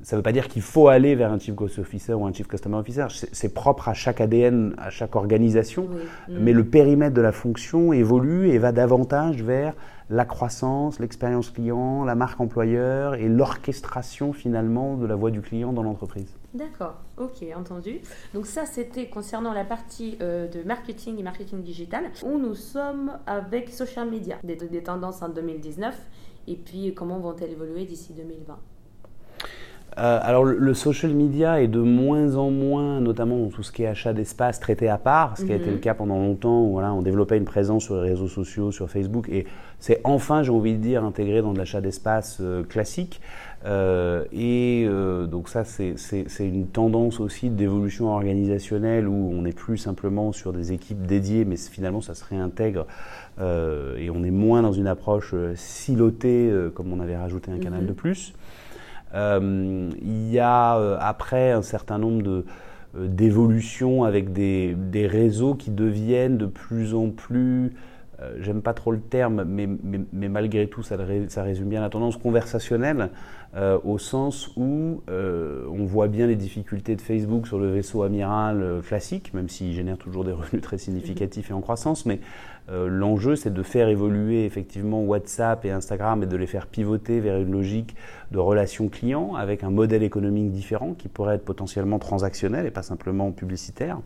ça 0.03 0.15
ne 0.15 0.19
veut 0.19 0.23
pas 0.23 0.31
dire 0.31 0.47
qu'il 0.47 0.61
faut 0.61 0.87
aller 0.87 1.15
vers 1.15 1.31
un 1.31 1.39
Chief 1.39 1.53
Growth 1.53 1.77
Officer 1.77 2.13
ou 2.13 2.25
un 2.25 2.31
Chief 2.31 2.47
Customer 2.47 2.77
Officer. 2.77 3.07
C'est 3.09 3.53
propre 3.53 3.89
à 3.89 3.93
chaque 3.93 4.21
ADN, 4.21 4.73
à 4.77 4.89
chaque 4.89 5.15
organisation. 5.15 5.89
Mais 6.29 6.53
le 6.53 6.63
périmètre 6.63 7.13
de 7.13 7.21
la 7.21 7.31
fonction 7.31 7.91
évolue 7.91 8.49
et 8.49 8.57
va 8.59 8.71
davantage 8.71 9.43
vers 9.43 9.73
la 10.09 10.25
croissance, 10.25 10.99
l'expérience 10.99 11.51
client, 11.51 12.05
la 12.05 12.15
marque 12.15 12.39
employeur 12.39 13.15
et 13.15 13.27
l'orchestration 13.27 14.33
finalement 14.33 14.95
de 14.95 15.05
la 15.05 15.15
voix 15.15 15.31
du 15.31 15.41
client 15.41 15.73
dans 15.73 15.83
l'entreprise. 15.83 16.38
D'accord, 16.53 16.95
ok, 17.17 17.45
entendu. 17.55 17.99
Donc 18.33 18.47
ça, 18.47 18.65
c'était 18.65 19.07
concernant 19.07 19.53
la 19.53 19.63
partie 19.63 20.17
euh, 20.21 20.47
de 20.47 20.63
marketing 20.63 21.19
et 21.19 21.23
marketing 21.23 21.61
digital, 21.61 22.05
où 22.23 22.39
nous 22.39 22.55
sommes 22.55 23.19
avec 23.27 23.69
social 23.69 24.09
media, 24.09 24.37
des, 24.43 24.55
des 24.55 24.83
tendances 24.83 25.21
en 25.21 25.29
2019, 25.29 25.95
et 26.47 26.55
puis 26.55 26.93
comment 26.95 27.19
vont-elles 27.19 27.51
évoluer 27.51 27.85
d'ici 27.85 28.13
2020 28.13 28.57
euh, 29.97 30.19
alors 30.21 30.45
le, 30.45 30.73
social 30.75 31.13
media 31.13 31.61
est 31.61 31.67
de 31.67 31.79
moins 31.79 32.35
en 32.35 32.51
moins, 32.51 33.01
notamment 33.01 33.37
dans 33.39 33.49
tout 33.49 33.63
ce 33.63 33.71
qui 33.71 33.83
est 33.83 33.87
achat 33.87 34.13
d'espace, 34.13 34.59
traité 34.59 34.87
à 34.87 34.97
part, 34.97 35.37
ce 35.37 35.43
qui 35.43 35.51
a 35.51 35.55
été 35.55 35.65
mhm. 35.65 35.73
le 35.73 35.77
cas 35.79 35.93
pendant 35.93 36.17
longtemps 36.17 36.61
où 36.63 36.71
voilà, 36.73 36.93
on 36.93 37.01
développait 37.01 37.37
une 37.37 37.45
présence 37.45 37.85
sur 37.85 37.95
les 37.95 38.09
réseaux 38.09 38.27
sociaux, 38.27 38.71
sur 38.71 38.89
Facebook, 38.89 39.27
et 39.29 39.45
c'est 39.79 39.99
enfin, 40.03 40.43
j'ai 40.43 40.51
envie 40.51 40.73
de 40.73 40.79
dire, 40.79 41.03
intégré 41.03 41.41
dans 41.41 41.53
de 41.53 41.57
l'achat 41.57 41.81
d'espace 41.81 42.37
euh, 42.39 42.63
classique. 42.63 43.19
Euh, 43.65 44.23
et 44.31 44.87
donc 45.29 45.49
ça, 45.49 45.63
c'est 45.65 45.95
une 46.39 46.67
tendance 46.67 47.19
aussi 47.19 47.49
d'évolution 47.49 48.09
organisationnelle 48.13 49.07
où 49.07 49.31
on 49.33 49.41
n'est 49.41 49.51
plus 49.51 49.77
simplement 49.77 50.31
sur 50.31 50.53
des 50.53 50.71
équipes 50.71 51.05
dédiées, 51.05 51.45
mais 51.45 51.57
finalement 51.57 52.01
ça 52.01 52.15
se 52.15 52.23
réintègre 52.25 52.85
et 53.39 54.09
on 54.09 54.23
est 54.23 54.31
moins 54.31 54.61
dans 54.61 54.73
une 54.73 54.87
approche 54.87 55.33
silotée 55.55 56.51
comme 56.73 56.91
on 56.91 56.99
avait 56.99 57.17
rajouté 57.17 57.51
un 57.51 57.59
canal 57.59 57.81
mhm. 57.81 57.87
de 57.87 57.93
plus. 57.93 58.33
Euh, 59.13 59.89
il 60.01 60.29
y 60.29 60.39
a 60.39 60.77
euh, 60.77 60.97
après 60.99 61.51
un 61.51 61.63
certain 61.63 61.97
nombre 61.97 62.21
de 62.21 62.45
euh, 62.95 63.07
d'évolutions 63.07 64.03
avec 64.03 64.33
des, 64.33 64.75
des, 64.75 65.07
réseaux 65.07 65.55
qui 65.55 65.71
deviennent 65.71 66.37
de 66.37 66.45
plus 66.45 66.93
en 66.93 67.09
plus, 67.09 67.73
j'aime 68.39 68.61
pas 68.61 68.73
trop 68.73 68.91
le 68.91 68.99
terme, 68.99 69.43
mais, 69.43 69.67
malgré 70.29 70.67
tout 70.67 70.83
ça, 70.83 70.97
résume 70.97 71.69
bien 71.69 71.81
la 71.81 71.89
tendance 71.89 72.17
conversationnelle, 72.17 73.09
au 73.83 73.97
sens 73.97 74.51
où 74.57 75.01
on 75.07 75.85
voit 75.85 76.07
bien 76.07 76.27
les 76.27 76.35
difficultés 76.35 76.95
de 76.95 77.01
Facebook 77.01 77.47
sur 77.47 77.59
le 77.59 77.71
vaisseau 77.71 78.03
amiral 78.03 78.81
classique, 78.85 79.33
même 79.33 79.49
s'il 79.49 79.73
génère 79.73 79.97
toujours 79.97 80.23
des 80.23 80.31
revenus 80.33 80.61
très 80.61 80.77
significatifs 80.77 81.49
et 81.49 81.53
en 81.53 81.61
croissance, 81.61 82.05
mais 82.05 82.19
euh, 82.71 82.87
l'enjeu, 82.87 83.35
c'est 83.35 83.53
de 83.53 83.63
faire 83.63 83.87
évoluer 83.87 84.45
effectivement 84.45 85.01
WhatsApp 85.01 85.65
et 85.65 85.71
Instagram 85.71 86.23
et 86.23 86.27
de 86.27 86.37
les 86.37 86.45
faire 86.45 86.67
pivoter 86.67 87.19
vers 87.19 87.37
une 87.37 87.51
logique 87.51 87.95
de 88.31 88.37
relation 88.37 88.89
client 88.89 89.35
avec 89.35 89.63
un 89.63 89.71
modèle 89.71 90.03
économique 90.03 90.51
différent 90.51 90.93
qui 90.93 91.07
pourrait 91.07 91.35
être 91.35 91.45
potentiellement 91.45 91.99
transactionnel 91.99 92.65
et 92.67 92.71
pas 92.71 92.83
simplement 92.83 93.31
publicitaire. 93.31 93.99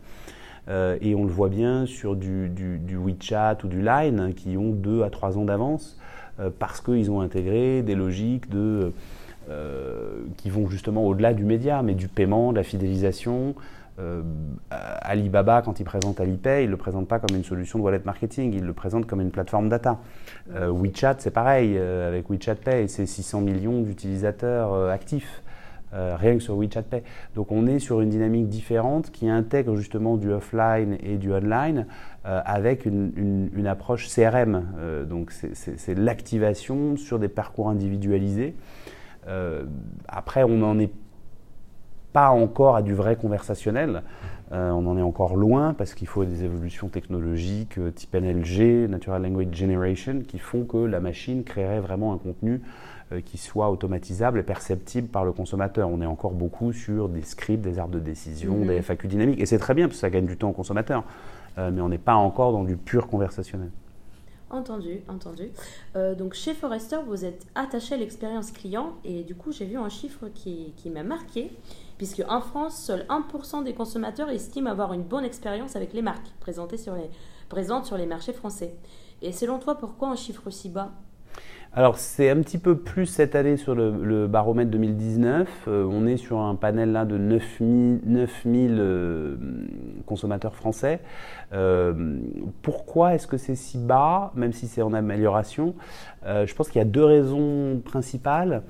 Euh, 0.68 0.96
et 1.00 1.14
on 1.14 1.24
le 1.24 1.30
voit 1.30 1.48
bien 1.48 1.86
sur 1.86 2.16
du, 2.16 2.50
WeChat 2.90 3.58
ou 3.64 3.68
du 3.68 3.82
Line 3.82 4.32
qui 4.34 4.56
ont 4.56 4.70
deux 4.70 5.02
à 5.02 5.10
trois 5.10 5.36
ans 5.36 5.44
d'avance 5.44 5.98
euh, 6.40 6.50
parce 6.58 6.80
qu'ils 6.80 7.10
ont 7.10 7.20
intégré 7.20 7.82
des 7.82 7.94
logiques 7.94 8.48
de, 8.48 8.92
qui 10.38 10.48
vont 10.48 10.68
justement 10.68 11.06
au-delà 11.06 11.34
du 11.34 11.44
média, 11.44 11.82
mais 11.82 11.94
du 11.94 12.08
paiement, 12.08 12.52
de 12.52 12.56
la 12.56 12.62
fidélisation, 12.62 13.54
euh, 14.00 14.22
Alibaba, 14.70 15.62
quand 15.62 15.78
il 15.78 15.84
présente 15.84 16.20
Alipay, 16.20 16.64
il 16.64 16.66
ne 16.66 16.70
le 16.72 16.76
présente 16.76 17.06
pas 17.06 17.20
comme 17.20 17.36
une 17.36 17.44
solution 17.44 17.78
de 17.78 17.84
wallet 17.84 18.00
marketing, 18.04 18.52
il 18.52 18.64
le 18.64 18.72
présente 18.72 19.06
comme 19.06 19.20
une 19.20 19.30
plateforme 19.30 19.68
data. 19.68 19.98
Euh, 20.54 20.68
WeChat, 20.70 21.16
c'est 21.18 21.30
pareil, 21.30 21.74
euh, 21.76 22.08
avec 22.08 22.28
WeChat 22.28 22.56
Pay, 22.56 22.88
c'est 22.88 23.06
600 23.06 23.42
millions 23.42 23.82
d'utilisateurs 23.82 24.90
actifs, 24.90 25.42
rien 25.94 26.36
que 26.36 26.42
sur 26.42 26.56
WeChat 26.56 26.82
Pay. 26.82 27.02
Donc 27.34 27.52
on 27.52 27.66
est 27.66 27.78
sur 27.78 28.00
une 28.00 28.08
dynamique 28.08 28.48
différente 28.48 29.10
qui 29.10 29.28
intègre 29.28 29.76
justement 29.76 30.16
du 30.16 30.32
offline 30.32 30.98
et 31.02 31.16
du 31.16 31.32
online 31.32 31.86
avec 32.24 32.84
une, 32.84 33.66
approche 33.66 34.08
CRM. 34.08 34.64
donc 35.08 35.30
c'est 35.32 35.98
l'activation 35.98 36.96
sur 36.96 37.18
des 37.18 37.28
parcours 37.28 37.68
individualisés. 37.68 38.54
après, 40.08 40.42
on 40.44 40.62
en 40.62 40.78
est 40.78 40.90
pas 42.14 42.30
encore 42.30 42.76
à 42.76 42.82
du 42.82 42.94
vrai 42.94 43.16
conversationnel. 43.16 44.02
Euh, 44.52 44.70
on 44.70 44.86
en 44.86 44.96
est 44.96 45.02
encore 45.02 45.36
loin 45.36 45.74
parce 45.74 45.94
qu'il 45.94 46.06
faut 46.06 46.24
des 46.24 46.44
évolutions 46.44 46.88
technologiques 46.88 47.76
euh, 47.78 47.90
type 47.90 48.14
NLG, 48.14 48.88
Natural 48.88 49.20
Language 49.20 49.52
Generation, 49.52 50.20
qui 50.26 50.38
font 50.38 50.64
que 50.64 50.76
la 50.76 51.00
machine 51.00 51.42
créerait 51.42 51.80
vraiment 51.80 52.12
un 52.12 52.18
contenu 52.18 52.54
euh, 52.54 52.93
qui 53.24 53.38
soit 53.38 53.70
automatisable 53.70 54.38
et 54.38 54.42
perceptible 54.42 55.08
par 55.08 55.24
le 55.24 55.32
consommateur. 55.32 55.88
On 55.88 56.00
est 56.00 56.06
encore 56.06 56.32
beaucoup 56.32 56.72
sur 56.72 57.08
des 57.08 57.22
scripts, 57.22 57.62
des 57.62 57.78
arbres 57.78 57.94
de 57.94 58.00
décision, 58.00 58.58
mhm. 58.58 58.66
des 58.68 58.82
FAQ 58.82 59.08
dynamiques, 59.08 59.40
et 59.40 59.46
c'est 59.46 59.58
très 59.58 59.74
bien 59.74 59.86
parce 59.86 59.96
que 59.96 60.00
ça 60.00 60.10
gagne 60.10 60.26
du 60.26 60.36
temps 60.36 60.50
au 60.50 60.52
consommateur, 60.52 61.04
mais 61.56 61.80
on 61.80 61.88
n'est 61.88 61.98
pas 61.98 62.14
encore 62.14 62.52
dans 62.52 62.64
du 62.64 62.76
pur 62.76 63.06
conversationnel. 63.06 63.70
Entendu, 64.50 65.00
entendu. 65.08 65.50
donc 66.16 66.34
chez 66.34 66.54
Forrester, 66.54 66.98
vous 67.06 67.24
êtes 67.24 67.46
attaché 67.54 67.94
à 67.94 67.98
l'expérience 67.98 68.52
client 68.52 68.94
et 69.04 69.24
du 69.24 69.34
coup 69.34 69.52
j'ai 69.52 69.64
vu 69.64 69.76
un 69.76 69.88
chiffre 69.88 70.28
qui, 70.32 70.72
qui 70.76 70.90
m'a 70.90 71.02
marqué 71.02 71.50
puisque 71.96 72.22
en 72.28 72.40
France, 72.40 72.76
seul 72.76 73.06
1% 73.08 73.64
des 73.64 73.74
consommateurs 73.74 74.30
estiment 74.30 74.70
avoir 74.70 74.92
une 74.92 75.02
bonne 75.02 75.24
expérience 75.24 75.76
avec 75.76 75.92
les 75.92 76.02
marques 76.02 76.28
présentées 76.40 76.76
sur 76.76 76.94
les, 76.94 77.08
présentes 77.48 77.86
sur 77.86 77.96
les 77.96 78.06
marchés 78.06 78.32
français. 78.32 78.74
Et 79.22 79.32
selon 79.32 79.58
toi, 79.58 79.76
pourquoi 79.76 80.08
un 80.08 80.16
chiffre 80.16 80.50
si 80.50 80.68
bas? 80.68 80.92
Alors 81.76 81.98
c'est 81.98 82.30
un 82.30 82.36
petit 82.36 82.58
peu 82.58 82.76
plus 82.76 83.06
cette 83.06 83.34
année 83.34 83.56
sur 83.56 83.74
le, 83.74 84.28
baromètre 84.28 84.70
2019. 84.70 85.48
Euh, 85.66 85.84
on 85.90 86.06
est 86.06 86.16
sur 86.16 86.38
un 86.38 86.54
panel 86.54 86.92
là 86.92 87.04
de 87.04 87.18
9000, 87.18 88.02
9000 88.06 88.76
euh, 88.78 89.36
consommateurs 90.06 90.54
français. 90.54 91.00
Euh, 91.52 92.20
pourquoi 92.62 93.14
est-ce 93.14 93.26
que 93.26 93.38
c'est 93.38 93.56
si 93.56 93.78
bas, 93.78 94.30
même 94.36 94.52
si 94.52 94.68
c'est 94.68 94.82
en 94.82 94.92
amélioration? 94.92 95.74
Je 96.24 96.54
pense 96.54 96.68
qu'il 96.68 96.78
y 96.78 96.82
a 96.82 96.86
deux 96.86 97.04
raisons 97.04 97.82
principales. 97.84 98.62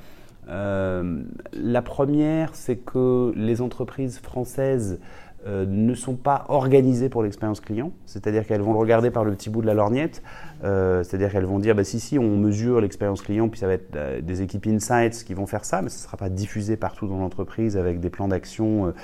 La 0.49 1.83
première, 1.83 2.55
c'est 2.55 2.77
que 2.77 3.33
les 3.37 3.61
entreprises 3.61 4.19
françaises 4.19 4.99
euh, 5.47 5.67
ne 5.69 5.95
sont 5.95 6.17
pas 6.17 6.45
organisées 6.49 7.09
pour 7.09 7.23
l'expérience 7.23 7.61
client, 7.61 7.93
c'est-à-dire 8.07 8.47
qu'elles 8.47 8.63
vont 8.63 8.73
le 8.73 8.79
regarder 8.79 9.11
par 9.11 9.25
le 9.25 9.33
petit 9.33 9.51
bout 9.51 9.63
de 9.63 9.67
la 9.67 9.75
lorgnette. 9.75 10.23
C'est-à-dire 10.63 11.31
qu'elles 11.31 11.45
vont 11.45 11.59
dire, 11.59 11.75
bah, 11.75 11.85
si, 11.85 12.01
si, 12.01 12.19
on 12.19 12.39
mesure 12.39 12.81
l'expérience 12.81 13.21
client, 13.21 13.51
puis 13.51 13.61
ça 13.61 13.67
va 13.67 13.75
être 13.75 13.99
des 14.23 14.41
équipes 14.41 14.67
insights 14.67 15.23
qui 15.23 15.35
vont 15.35 15.47
faire 15.47 15.67
ça, 15.67 15.83
mais 15.83 15.91
ce 15.91 15.99
ne 15.99 16.03
sera 16.05 16.17
pas 16.17 16.31
diffusé 16.31 16.79
partout 16.79 17.07
dans 17.07 17.19
l'entreprise 17.19 17.77
avec 17.77 18.01
des 18.01 18.09
plans 18.09 18.29
d'action 18.29 18.95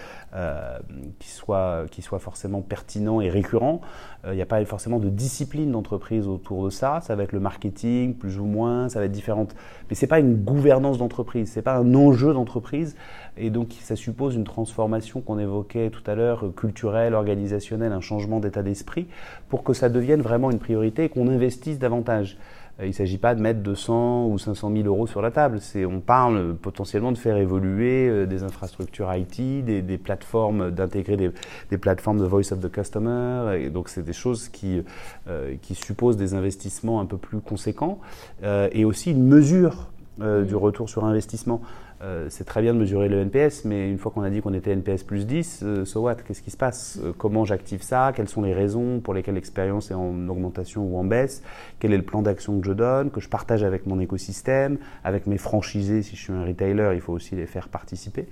qui, 1.19 1.29
soient, 1.29 1.85
qui 1.91 2.03
soient 2.03 2.19
forcément 2.19 2.61
pertinents 2.61 3.21
et 3.21 3.29
récurrents. 3.29 3.81
Il 4.27 4.33
n'y 4.33 4.43
a 4.43 4.47
pas 4.47 4.65
forcément 4.65 4.99
de 4.99 5.09
discipline 5.09 5.73
d'entreprise 5.73 6.27
autour 6.27 6.65
de 6.65 6.71
ça. 6.71 7.01
Ça 7.03 7.17
va 7.17 7.25
être 7.25 7.33
le 7.33 7.41
marketing, 7.41 8.15
plus 8.15 8.39
ou 8.39 8.45
moins, 8.45 8.89
ça 8.89 8.99
va 9.01 9.07
être 9.07 9.13
différente. 9.13 9.55
Mais 9.89 9.97
ce 9.97 10.05
n'est 10.05 10.09
pas 10.09 10.21
une 10.21 10.37
gouvernance 10.37 10.99
d'entreprise, 10.99 11.53
ce 11.53 11.59
n'est 11.59 11.63
pas 11.63 11.77
un 11.77 11.95
enjeu 11.95 12.33
d'entreprise. 12.33 12.97
Et 13.37 13.51
donc, 13.51 13.73
ça 13.81 13.97
suppose 13.97 14.35
une 14.35 14.45
transformation 14.45 15.21
qu'on 15.21 15.39
évoquait 15.39 15.91
tout 15.91 16.03
à 16.07 16.15
l'heure, 16.15 16.45
culturelle, 16.55 17.15
organisationnelle, 17.15 17.93
un 17.93 18.01
changement 18.01 18.41
d'état 18.41 18.63
d'esprit, 18.63 19.07
pour 19.49 19.65
que 19.65 19.73
ça 19.73 19.89
devienne 19.89 20.21
vraiment 20.21 20.51
une 20.51 20.59
priorité 20.59 21.05
et 21.05 21.09
qu'on 21.09 21.29
investisse 21.29 21.79
davantage. 21.79 22.37
Euh, 22.81 22.87
il 22.87 22.89
ne 22.89 22.95
s'agit 22.95 23.19
pas 23.19 23.35
de 23.35 23.41
mettre 23.41 23.61
200 23.61 24.27
ou 24.27 24.39
500 24.39 24.73
000 24.75 24.87
euros 24.87 25.07
sur 25.07 25.23
la 25.23 25.31
table. 25.31 25.61
On 25.77 26.01
parle 26.01 26.55
potentiellement 26.55 27.13
de 27.13 27.19
faire 27.19 27.37
évoluer 27.37 28.09
euh, 28.09 28.27
des 28.27 28.43
infrastructures 28.43 29.13
IT, 29.15 29.65
des, 29.65 29.99
plateformes, 29.99 30.71
d'intégrer 30.71 31.17
des, 31.17 31.79
plateformes 31.79 32.19
de 32.19 32.25
Voice 32.25 32.53
of 32.53 32.61
the 32.61 32.71
Customer. 32.71 33.59
Et 33.61 33.71
donc, 33.71 33.89
c'est 33.89 34.03
des 34.03 34.13
choses 34.13 34.49
qui, 34.49 34.83
euh, 35.29 35.55
qui 35.61 35.75
supposent 35.75 36.17
des 36.17 36.35
investissements 36.35 37.01
un 37.01 37.07
peu 37.07 37.17
plus 37.17 37.41
conséquents 37.41 37.99
et 38.43 38.85
aussi 38.85 39.11
une 39.11 39.27
mesure 39.27 39.91
du 40.19 40.55
retour 40.55 40.89
sur 40.89 41.05
investissement. 41.05 41.61
Euh, 42.02 42.26
c'est 42.30 42.45
très 42.45 42.62
bien 42.62 42.73
de 42.73 42.78
mesurer 42.78 43.09
le 43.09 43.21
NPS, 43.21 43.66
mais 43.66 43.90
une 43.90 43.99
fois 43.99 44.11
qu'on 44.11 44.23
a 44.23 44.30
dit 44.30 44.40
qu'on 44.40 44.54
était 44.54 44.73
NPS 44.73 45.02
plus 45.02 45.26
10, 45.26 45.61
euh, 45.62 45.85
so 45.85 46.00
what 46.00 46.14
Qu'est-ce 46.14 46.40
qui 46.40 46.50
se 46.50 46.57
passe? 46.57 46.99
Euh, 47.04 47.12
Comment 47.16 47.45
j'active 47.45 47.83
ça? 47.83 48.12
Quelles 48.16 48.28
sont 48.28 48.40
les 48.40 48.54
raisons 48.54 49.00
pour 49.00 49.12
lesquelles 49.12 49.35
l'expérience 49.35 49.90
est 49.90 49.95
en 49.95 50.28
augmentation 50.28 50.83
ou 50.83 50.97
en 50.97 51.04
baisse? 51.04 51.42
Quel 51.78 51.92
est 51.92 51.99
le 51.99 52.02
plan 52.02 52.23
d'action 52.23 52.59
que 52.59 52.66
je 52.66 52.73
donne, 52.73 53.11
que 53.11 53.21
je 53.21 53.28
partage 53.28 53.64
avec 53.64 53.87
mon 53.87 54.00
écosystème, 54.00 54.78
avec 55.04 55.26
mes 55.26 55.37
franchisés? 55.37 56.00
Si 56.02 56.16
je 56.16 56.23
suis 56.23 56.33
un 56.33 56.45
retailer, 56.45 56.92
il 56.95 57.02
faut 57.02 57.12
aussi 57.12 57.37
les 57.37 57.47
faire 57.47 57.69
participer. 57.69 58.28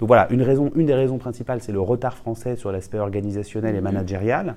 Donc 0.00 0.08
voilà, 0.08 0.26
une, 0.32 0.42
raison, 0.42 0.72
une 0.74 0.86
des 0.86 0.94
raisons 0.94 1.18
principales, 1.18 1.62
c'est 1.62 1.72
le 1.72 1.80
retard 1.80 2.16
français 2.16 2.56
sur 2.56 2.72
l'aspect 2.72 2.98
organisationnel 2.98 3.76
et 3.76 3.78
mm-hmm. 3.78 3.82
managérial. 3.82 4.56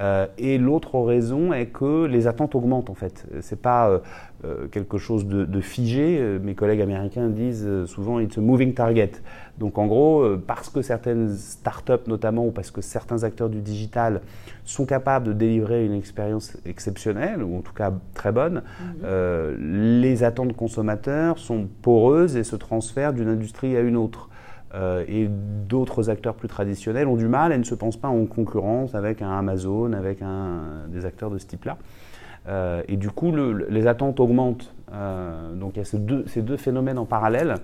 Euh, 0.00 0.26
et 0.38 0.58
l'autre 0.58 0.98
raison 1.00 1.52
est 1.52 1.66
que 1.66 2.06
les 2.06 2.26
attentes 2.26 2.54
augmentent 2.54 2.90
en 2.90 2.94
fait. 2.94 3.26
C'est 3.40 3.60
pas 3.60 3.90
euh, 3.90 3.98
euh, 4.44 4.66
quelque 4.68 4.98
chose 4.98 5.26
de, 5.26 5.60
figé. 5.60 6.20
Mes 6.42 6.54
collègues 6.54 6.80
américains 6.80 7.28
disent 7.28 7.68
souvent 7.86 8.18
it's 8.20 8.38
a 8.38 8.40
moving 8.40 8.74
target. 8.74 9.10
Donc 9.58 9.78
en 9.78 9.86
gros, 9.86 10.24
parce 10.46 10.68
que 10.68 10.82
certaines 10.82 11.36
startups 11.36 12.08
notamment 12.08 12.46
ou 12.46 12.50
parce 12.50 12.70
que 12.70 12.80
certains 12.80 13.22
acteurs 13.22 13.48
du 13.48 13.60
digital 13.60 14.20
sont 14.64 14.86
capables 14.86 15.26
de 15.26 15.32
délivrer 15.32 15.84
une 15.84 15.92
expérience 15.92 16.56
exceptionnelle 16.64 17.42
ou 17.42 17.58
en 17.58 17.60
tout 17.60 17.74
cas 17.74 17.92
très 18.14 18.32
bonne, 18.32 18.62
mhm. 18.80 20.00
les 20.00 20.24
attentes 20.24 20.56
consommateurs 20.56 21.38
sont 21.38 21.68
poreuses 21.82 22.36
et 22.36 22.44
se 22.44 22.56
transfèrent 22.56 23.12
d'une 23.12 23.28
industrie 23.28 23.76
à 23.76 23.80
une 23.80 23.96
autre. 23.96 24.28
Euh, 24.74 25.04
et 25.06 25.28
d'autres 25.68 26.08
acteurs 26.08 26.34
plus 26.34 26.48
traditionnels 26.48 27.06
ont 27.06 27.16
du 27.16 27.28
mal 27.28 27.52
et 27.52 27.58
ne 27.58 27.62
se 27.62 27.74
pensent 27.74 27.98
pas 27.98 28.08
en 28.08 28.24
concurrence 28.24 28.94
avec 28.94 29.20
un 29.20 29.30
Amazon, 29.30 29.92
avec 29.92 30.22
un, 30.22 30.86
des 30.88 31.04
acteurs 31.04 31.30
de 31.30 31.36
ce 31.36 31.46
type-là. 31.46 31.76
Euh, 32.48 32.82
et 32.88 32.96
du 32.96 33.10
coup, 33.10 33.32
les 33.34 33.86
attentes 33.86 34.20
augmentent. 34.20 34.74
Euh, 34.92 35.54
donc 35.54 35.72
il 35.74 35.78
y 35.78 35.82
a 35.82 35.84
ces 35.84 35.98
deux, 35.98 36.56
phénomènes 36.56 36.98
en 36.98 37.06
parallèle. 37.06 37.56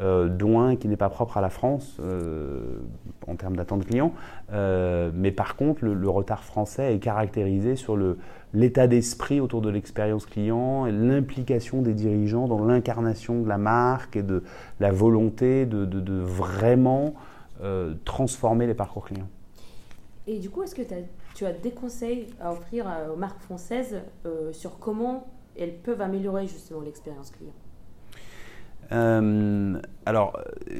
Euh, 0.00 0.28
dont 0.28 0.60
un 0.60 0.76
qui 0.76 0.86
n'est 0.86 0.96
pas 0.96 1.08
propre 1.08 1.38
à 1.38 1.40
la 1.40 1.50
France 1.50 1.96
euh, 1.98 2.78
en 3.26 3.34
termes 3.34 3.56
d'attente 3.56 3.84
client. 3.84 4.12
Mais 4.52 5.32
par 5.32 5.56
contre, 5.56 5.84
le, 5.84 6.08
retard 6.08 6.44
français 6.44 6.94
est 6.94 7.00
caractérisé 7.00 7.74
sur 7.74 7.98
l'état 8.54 8.86
d'esprit 8.86 9.40
autour 9.40 9.60
de 9.60 9.70
l'expérience 9.70 10.24
client 10.24 10.86
et 10.86 10.92
l'implication 10.92 11.82
des 11.82 11.94
dirigeants 11.94 12.46
dans 12.46 12.64
l'incarnation 12.64 13.42
de 13.42 13.48
la 13.48 13.58
marque 13.58 14.14
et 14.14 14.22
de 14.22 14.44
la 14.78 14.92
volonté 14.92 15.66
de, 15.66 15.84
de 15.84 16.20
vraiment 16.20 17.14
transformer 18.04 18.68
les 18.68 18.74
parcours 18.74 19.04
clients. 19.04 19.28
Et 20.28 20.38
du 20.38 20.48
coup, 20.48 20.62
est-ce 20.62 20.76
que 20.76 20.82
tu 20.82 20.94
as 20.94 20.98
des 21.62 21.70
conseils 21.70 22.26
à 22.40 22.52
offrir 22.52 22.86
aux 23.12 23.16
marques 23.16 23.40
françaises 23.40 24.00
sur 24.52 24.78
comment 24.78 25.26
elles 25.56 25.76
peuvent 25.76 26.00
améliorer 26.00 26.46
justement 26.46 26.80
l'expérience 26.80 27.30
client? 27.30 27.52
Euh, 28.90 29.78
alors, 30.06 30.38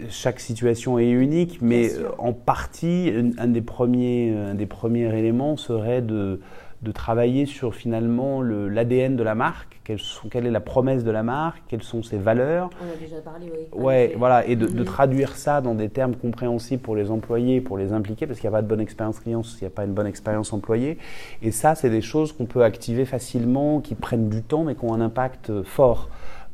chaque 0.08 0.40
situation 0.40 0.98
est 0.98 1.10
unique, 1.10 1.60
mais 1.60 1.90
en 2.18 2.32
partie, 2.32 3.12
un, 3.38 3.48
des 3.48 3.60
premiers, 3.60 4.34
un 4.34 4.54
des 4.54 4.66
premiers 4.66 5.16
éléments 5.16 5.56
serait 5.56 6.02
de, 6.02 6.40
de 6.82 6.92
travailler 6.92 7.46
sur 7.46 7.74
finalement 7.74 8.40
l'ADN 8.40 9.16
de 9.16 9.22
la 9.24 9.34
marque, 9.34 9.80
quelle, 9.82 9.98
sont, 9.98 10.28
quelle, 10.28 10.46
est 10.46 10.50
la 10.50 10.60
promesse 10.60 11.02
de 11.02 11.10
la 11.10 11.24
marque, 11.24 11.62
quelles 11.66 11.82
sont 11.82 12.02
ses 12.02 12.18
valeurs? 12.18 12.70
On 12.80 12.92
a 12.92 12.96
déjà 12.96 13.20
parlé, 13.20 13.50
oui. 13.52 13.66
Ouais, 13.72 14.14
voilà, 14.16 14.46
et 14.46 14.54
de, 14.54 14.66
de, 14.66 14.78
mhm. 14.78 14.84
traduire 14.84 15.36
ça 15.36 15.60
dans 15.60 15.74
des 15.74 15.88
termes 15.88 16.14
compréhensibles 16.14 16.82
pour 16.82 16.94
les 16.94 17.10
employés, 17.10 17.60
pour 17.60 17.78
les 17.78 17.92
impliquer, 17.92 18.26
parce 18.26 18.38
qu'il 18.38 18.48
n'y 18.48 18.54
a 18.54 18.58
pas 18.58 18.62
de 18.62 18.68
bonne 18.68 18.80
expérience 18.80 19.18
client 19.18 19.42
s'il 19.42 19.62
n'y 19.62 19.66
a 19.66 19.70
pas 19.70 19.84
une 19.84 19.94
bonne 19.94 20.06
expérience 20.06 20.52
employée. 20.52 20.98
Et 21.42 21.50
ça, 21.50 21.74
c'est 21.74 21.90
des 21.90 22.02
choses 22.02 22.32
qu'on 22.32 22.46
peut 22.46 22.62
activer 22.62 23.04
facilement, 23.06 23.80
qui 23.80 23.96
prennent 23.96 24.28
du 24.28 24.42
temps, 24.42 24.62
mais 24.62 24.76
qui 24.76 24.84
ont 24.84 24.94
un 24.94 25.00
impact 25.00 25.62
fort. 25.64 26.08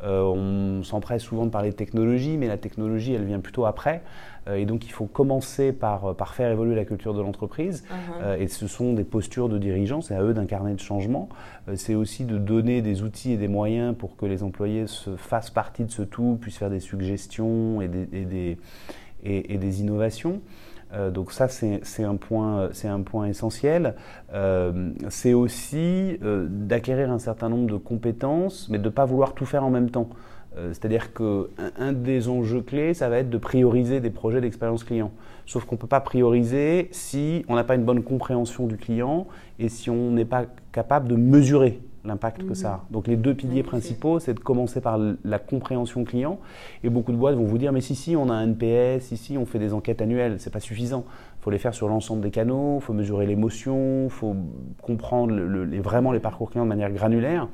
Euh, 0.05 0.23
on 0.23 0.83
s'empresse 0.83 1.23
souvent 1.23 1.47
de 1.47 1.51
parler 1.51 1.71
de 1.71 1.77
technologie, 1.77 2.37
mais 2.37 2.47
la 2.47 2.59
technologie, 2.59 3.15
elle 3.15 3.25
vient 3.25 3.41
plutôt 3.41 3.65
après. 3.65 4.03
Euh, 4.49 4.57
et 4.57 4.67
donc, 4.67 4.87
il 4.87 4.91
faut 4.91 5.07
commencer 5.07 5.73
par, 5.73 6.07
euh, 6.07 6.15
par 6.15 6.35
faire 6.35 6.51
évoluer 6.51 6.75
la 6.75 6.85
culture 6.85 7.15
de 7.15 7.21
l'entreprise. 7.21 7.85
Uh-huh. 7.85 8.39
et 8.39 8.49
ce 8.49 8.67
sont 8.67 8.93
des 8.93 9.05
postures 9.05 9.49
de 9.49 9.59
dirigeants, 9.59 10.01
c'est 10.01 10.15
à 10.15 10.23
eux 10.23 10.35
d'incarner 10.35 10.73
le 10.73 10.79
changement. 10.79 11.29
c'est 11.75 11.95
aussi 11.95 12.25
de 12.25 12.39
donner 12.39 12.83
des 12.83 13.03
outils 13.03 13.33
et 13.33 13.37
des 13.37 13.49
moyens 13.49 13.95
pour 13.97 14.17
que 14.17 14.27
les 14.27 14.43
employés 14.43 14.87
se 14.87 15.17
fassent 15.17 15.51
partie 15.51 15.85
de 15.85 15.91
ce 15.91 16.03
tout, 16.03 16.39
puissent 16.41 16.59
faire 16.59 16.71
des 16.71 16.81
suggestions 16.81 17.81
et 17.81 17.89
des, 17.89 18.59
et 19.23 19.59
des 19.59 19.81
innovations. 19.81 20.41
Euh, 20.95 21.11
donc 21.11 21.33
ça, 21.33 21.49
c'est 21.49 22.05
un, 22.05 22.17
point, 22.17 22.71
un 22.85 23.01
point 23.01 23.27
essentiel. 23.27 23.95
Euh, 24.33 24.91
c'est 25.09 25.35
aussi 25.35 26.19
euh, 26.23 26.47
d'acquérir 26.49 27.11
un 27.11 27.19
certain 27.19 27.49
nombre 27.49 27.71
de 27.71 27.77
compétences, 27.77 28.69
mais 28.71 28.79
de 28.79 28.85
ne 28.85 28.91
pas 28.91 29.05
vouloir 29.05 29.35
tout 29.35 29.47
faire 29.47 29.65
en 29.65 29.71
même 29.71 29.91
temps. 29.91 30.09
C'est-à-dire 30.57 31.13
qu'un 31.13 31.47
un 31.79 31.93
des 31.93 32.29
enjeux 32.29 32.63
clés, 32.63 32.95
ça 32.95 33.09
va 33.09 33.19
être 33.19 33.31
de 33.31 33.39
prioriser 33.39 34.01
des 34.01 34.11
projets 34.11 34.41
d'expérience 34.41 34.85
client. 34.85 35.11
Sauf 35.47 35.65
qu'on 35.65 35.75
ne 35.75 35.81
peut 35.81 35.87
pas 35.87 36.01
prioriser 36.01 36.89
si 36.93 37.45
on 37.49 37.55
n'a 37.55 37.65
pas 37.65 37.75
une 37.75 37.85
bonne 37.85 38.03
compréhension 38.03 38.67
du 38.67 38.77
client 38.77 39.27
et 39.59 39.69
si 39.69 39.91
on 39.91 40.11
n'est 40.11 40.25
pas 40.25 40.47
capable 40.73 41.09
de 41.09 41.17
mesurer 41.17 41.81
l'impact 42.05 42.47
que 42.47 42.55
ça 42.55 42.69
a. 42.69 42.77
Mhm. 42.77 42.83
Donc 42.91 43.07
les 43.07 43.17
deux 43.17 43.35
piliers 43.35 43.63
principaux, 43.63 44.19
c'est 44.21 44.35
de 44.35 44.41
commencer 44.41 44.81
par 44.81 44.99
la 45.25 45.39
compréhension 45.39 46.05
client. 46.05 46.39
Et 46.83 46.91
beaucoup 46.91 47.13
de 47.13 47.17
boîtes 47.17 47.37
vont 47.37 47.45
vous 47.45 47.59
dire, 47.59 47.73
mais 47.73 47.81
si, 47.81 47.95
si, 47.95 48.15
on 48.17 48.29
a 48.29 48.35
un 48.35 48.47
NPS, 48.47 49.15
si, 49.15 49.39
on 49.39 49.47
fait 49.47 49.59
des 49.59 49.73
enquêtes 49.73 50.03
annuelles, 50.03 50.37
c'est 50.39 50.53
pas 50.53 50.61
suffisant. 50.61 51.05
Il 51.41 51.45
faut 51.45 51.51
les 51.51 51.59
faire 51.59 51.75
sur 51.75 51.89
l'ensemble 51.89 52.23
des 52.23 52.31
canaux, 52.31 52.79
il 52.81 52.85
faut 52.85 52.93
mesurer 52.93 53.27
l'émotion, 53.27 54.05
il 54.05 54.11
faut 54.11 54.37
comprendre 54.83 55.35
les, 55.35 55.81
vraiment 55.81 56.13
les 56.13 56.21
parcours 56.21 56.51
clients 56.51 56.65
de 56.65 56.69
manière 56.69 56.91
granulaire 56.91 57.49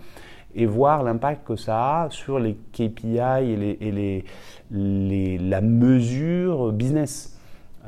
et 0.55 0.67
voir 0.67 1.03
l'impact 1.03 1.47
que 1.47 1.57
ça 1.57 2.03
a 2.03 2.11
sur 2.11 2.39
les 2.39 2.57
KPI 2.73 3.19
et, 3.19 3.57
les, 3.57 3.79
et 3.81 4.25
les, 4.71 5.39
la 5.39 5.61
mesure 5.61 6.73
business. 6.73 7.37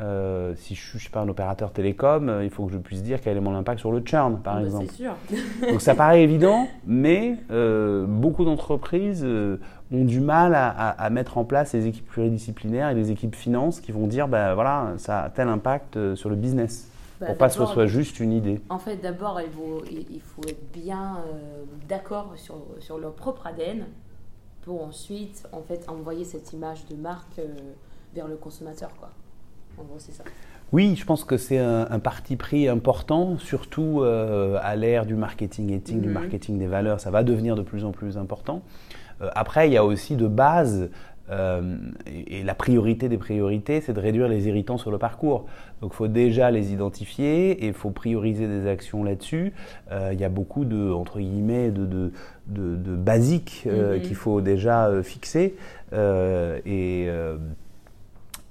Euh, 0.00 0.54
si 0.56 0.74
je 0.74 0.94
ne 0.94 1.00
suis 1.00 1.10
pas 1.10 1.20
un 1.20 1.28
opérateur 1.28 1.70
télécom, 1.70 2.28
euh, 2.28 2.44
il 2.44 2.50
faut 2.50 2.64
que 2.64 2.72
je 2.72 2.78
puisse 2.78 3.02
dire 3.02 3.20
quel 3.20 3.36
est 3.36 3.40
mon 3.40 3.54
impact 3.54 3.78
sur 3.78 3.92
le 3.92 4.00
churn, 4.00 4.38
par 4.42 4.56
bah, 4.56 4.62
exemple. 4.62 4.90
Sûr. 4.90 5.14
Donc 5.70 5.82
ça 5.82 5.94
paraît 5.94 6.22
évident, 6.22 6.66
mais 6.86 7.36
euh, 7.50 8.06
beaucoup 8.06 8.44
d'entreprises 8.44 9.24
ont 9.24 10.04
du 10.04 10.20
mal 10.20 10.54
à, 10.54 11.10
mettre 11.10 11.36
en 11.36 11.44
place 11.44 11.74
les 11.74 11.86
équipes 11.86 12.06
pluridisciplinaires 12.06 12.88
et 12.88 12.94
les 12.94 13.10
équipes 13.10 13.34
finances 13.34 13.80
qui 13.80 13.92
vont 13.92 14.06
dire, 14.06 14.28
ben 14.28 14.54
voilà, 14.54 14.94
ça 14.96 15.24
a 15.24 15.28
tel 15.28 15.48
impact 15.48 16.14
sur 16.14 16.30
le 16.30 16.36
business. 16.36 16.88
Bah, 17.22 17.28
pour 17.28 17.38
pas 17.38 17.48
que 17.48 17.54
ce 17.54 17.66
soit 17.66 17.86
juste 17.86 18.20
une 18.20 18.32
idée. 18.32 18.60
En 18.68 18.78
fait, 18.78 18.96
d'abord, 18.96 19.40
il 19.40 19.50
faut, 19.50 19.84
il 19.90 20.20
faut 20.20 20.42
être 20.48 20.72
bien 20.72 21.18
d'accord 21.88 22.32
sur, 22.36 22.56
sur, 22.80 22.98
leur 22.98 23.14
propre 23.14 23.46
ADN 23.46 23.86
pour 24.62 24.84
ensuite, 24.84 25.46
en 25.52 25.62
fait, 25.62 25.88
envoyer 25.88 26.24
cette 26.24 26.52
image 26.52 26.84
de 26.86 26.96
marque 26.96 27.40
vers 28.14 28.28
le 28.28 28.36
consommateur, 28.36 28.90
quoi. 28.98 29.10
Oui, 30.72 30.96
je 30.96 31.04
pense 31.04 31.24
que 31.24 31.36
c'est 31.36 31.58
un, 31.58 31.98
parti 31.98 32.36
pris 32.36 32.68
important, 32.68 33.36
surtout 33.38 34.00
euh, 34.00 34.58
à 34.62 34.74
l'ère 34.74 35.04
du 35.04 35.14
marketing 35.14 35.70
éthique, 35.70 36.00
du 36.00 36.08
mhm. 36.08 36.14
marketing 36.14 36.58
des 36.58 36.66
valeurs. 36.66 36.98
Ça 36.98 37.10
va 37.10 37.22
devenir 37.22 37.56
de 37.56 37.62
plus 37.62 37.84
en 37.84 37.90
plus 37.90 38.16
important. 38.16 38.62
Euh, 39.20 39.28
après, 39.34 39.68
il 39.68 39.72
y 39.74 39.76
a 39.76 39.84
aussi 39.84 40.16
de 40.16 40.26
base, 40.26 40.88
euh, 41.30 41.76
et, 42.06 42.42
la 42.42 42.54
priorité 42.54 43.08
des 43.08 43.18
priorités, 43.18 43.80
c'est 43.80 43.92
de 43.92 44.00
réduire 44.00 44.28
les 44.28 44.48
irritants 44.48 44.78
sur 44.78 44.90
le 44.90 44.98
parcours. 44.98 45.46
Donc 45.80 45.92
il 45.94 45.96
faut 45.96 46.08
déjà 46.08 46.50
les 46.50 46.72
identifier 46.72 47.52
et 47.52 47.68
il 47.68 47.72
faut 47.72 47.90
prioriser 47.90 48.46
des 48.46 48.66
actions 48.66 49.04
là-dessus. 49.04 49.52
il 49.90 50.18
y 50.18 50.24
a 50.24 50.28
beaucoup 50.28 50.64
de, 50.64 50.90
entre 50.90 51.18
guillemets, 51.20 51.70
de, 51.70 51.86
de, 51.86 52.12
de, 52.48 52.96
basiques 52.96 53.66
mhm. 53.66 54.00
qu'il 54.00 54.16
faut 54.16 54.40
déjà 54.40 54.90
fixer. 55.02 55.54
et 55.92 57.08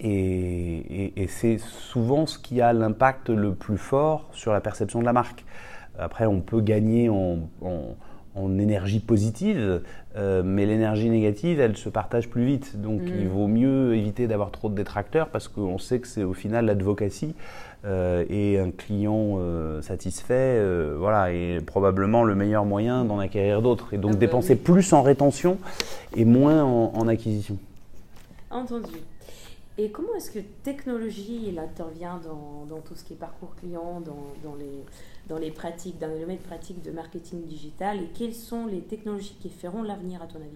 et, 0.04 1.28
c'est 1.28 1.60
souvent 1.60 2.26
ce 2.26 2.40
qui 2.40 2.62
a 2.62 2.74
l'impact 2.74 3.30
le 3.30 3.54
plus 3.54 3.78
fort 3.78 4.28
sur 4.32 4.52
la 4.52 4.62
perception 4.62 5.00
de 5.00 5.06
la 5.06 5.14
marque. 5.14 5.46
Après, 6.00 6.26
on 6.26 6.42
peut 6.42 6.62
gagner 6.62 7.10
en, 7.10 7.50
en 7.62 7.96
énergie 8.36 9.00
positive, 9.00 9.82
euh, 10.16 10.42
mais 10.44 10.66
l'énergie 10.66 11.10
négative, 11.10 11.60
elle 11.60 11.78
se 11.78 11.90
partage 11.90 12.30
plus 12.30 12.46
vite. 12.46 12.80
Donc 12.82 13.02
il 13.06 13.28
vaut 13.28 13.48
mieux 13.48 13.96
éviter 13.96 14.28
d'avoir 14.28 14.52
trop 14.52 14.70
de 14.70 14.76
détracteurs 14.76 15.30
parce 15.30 15.48
qu'on 15.48 15.78
sait 15.78 16.00
que 16.00 16.08
c'est 16.08 16.24
au 16.24 16.34
final 16.34 16.66
l'advocacy 16.66 17.36
euh, 17.86 18.26
et 18.30 18.60
un 18.60 18.72
client 18.72 19.38
euh, 19.38 19.82
satisfait, 19.82 20.62
voilà, 20.98 21.34
est 21.34 21.66
probablement 21.66 22.24
le 22.24 22.36
meilleur 22.36 22.66
moyen 22.66 23.06
d'en 23.06 23.20
acquérir 23.20 23.62
d'autres. 23.62 23.94
Et 23.94 23.98
donc 23.98 24.12
ah 24.12 24.14
bah 24.16 24.20
dépenser 24.20 24.56
plus 24.56 24.94
en 24.94 25.02
rétention 25.02 25.58
et 26.16 26.26
moins 26.26 26.64
en, 26.64 27.08
acquisition. 27.08 27.58
Entendu. 28.50 28.92
Et 29.78 29.90
comment 29.90 30.14
est-ce 30.16 30.32
que 30.32 30.40
technologie 30.64 31.58
intervient 31.58 32.20
dans, 32.24 32.66
dans, 32.70 32.82
tout 32.82 32.94
ce 32.96 33.04
qui 33.04 33.14
est 33.14 33.16
parcours 33.16 33.56
client, 33.56 34.02
dans, 34.02 34.28
dans 34.44 34.56
les 34.56 34.84
dans 35.32 35.38
les 35.38 35.52
pratiques, 35.52 35.98
dans 35.98 36.10
les 36.10 36.20
domaines 36.20 36.38
pratiques 36.38 36.84
de 36.84 36.92
marketing 36.92 37.46
digital 37.46 37.98
et 38.00 38.10
quelles 38.14 38.34
sont 38.34 38.66
les 38.66 38.82
technologies 38.82 39.38
qui 39.40 39.50
feront 39.50 39.82
l'avenir 39.82 40.22
à 40.22 40.28
ton 40.28 40.40
avis? 40.40 40.50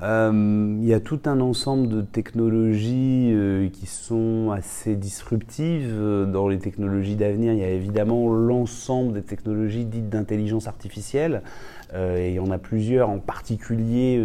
Euh, 0.00 0.78
il 0.80 0.86
y 0.86 0.94
a 0.94 1.00
tout 1.00 1.20
un 1.26 1.40
ensemble 1.40 1.88
de 1.88 2.02
technologies 2.02 3.30
euh, 3.32 3.68
qui 3.68 3.86
sont 3.86 4.52
assez 4.52 4.94
disruptives. 4.94 5.92
Euh, 5.92 6.24
dans 6.24 6.46
les 6.46 6.58
technologies 6.58 7.16
d'avenir, 7.16 7.52
il 7.52 7.58
y 7.58 7.64
a 7.64 7.70
évidemment 7.70 8.32
l'ensemble 8.32 9.12
des 9.12 9.22
technologies 9.22 9.84
dites 9.84 10.08
d'intelligence 10.08 10.68
artificielle. 10.68 11.42
et 11.94 12.30
il 12.30 12.34
y 12.34 12.40
en 12.40 12.50
a 12.52 12.58
plusieurs, 12.58 13.10
en 13.10 13.18
particulier 13.18 14.18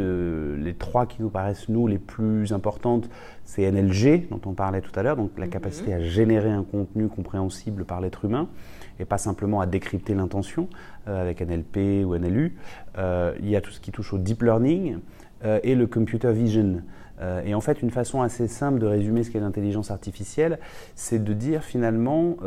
les 0.58 0.73
trois 0.73 1.06
qui 1.06 1.21
nous 1.21 1.30
paraissent, 1.30 1.69
nous, 1.69 1.86
les 1.88 1.97
plus 1.97 2.53
importantes, 2.53 3.10
c'est 3.43 3.69
NLG, 3.69 4.30
dont 4.30 4.41
on 4.45 4.53
parlait 4.53 4.82
tout 4.82 4.97
à 4.97 5.03
l'heure, 5.03 5.17
donc 5.17 5.32
la 5.38 5.47
mhm. 5.47 5.51
capacité 5.51 5.93
à 5.93 6.01
générer 6.01 6.51
un 6.51 6.63
contenu 6.63 7.08
compréhensible 7.10 7.84
par 7.84 7.99
l'être 7.99 8.23
humain 8.23 8.47
et 9.00 9.06
pas 9.06 9.18
simplement 9.18 9.62
à 9.62 9.66
décrypter 9.66 10.14
l'intention 10.14 10.68
euh, 11.08 11.22
avec 11.22 11.42
NLP 11.42 12.06
ou 12.06 12.16
NLU. 12.18 12.56
Euh, 12.98 13.34
il 13.40 13.50
y 13.50 13.56
a 13.56 13.62
tout 13.62 13.72
ce 13.72 13.80
qui 13.80 13.92
touche 13.92 14.14
au 14.14 14.18
deep 14.18 14.44
learning 14.44 14.98
euh, 15.46 15.60
et 15.64 15.76
le 15.76 15.88
computer 15.88 16.32
vision. 16.32 16.82
et 17.46 17.56
en 17.56 17.62
fait, 17.62 17.82
une 17.82 17.90
façon 17.90 18.22
assez 18.22 18.48
simple 18.48 18.78
de 18.78 18.86
résumer 18.86 19.24
ce 19.24 19.32
qu'est 19.32 19.40
l'intelligence 19.40 19.90
artificielle, 19.90 20.60
c'est 20.94 21.24
de 21.24 21.34
dire 21.34 21.64
finalement, 21.64 22.38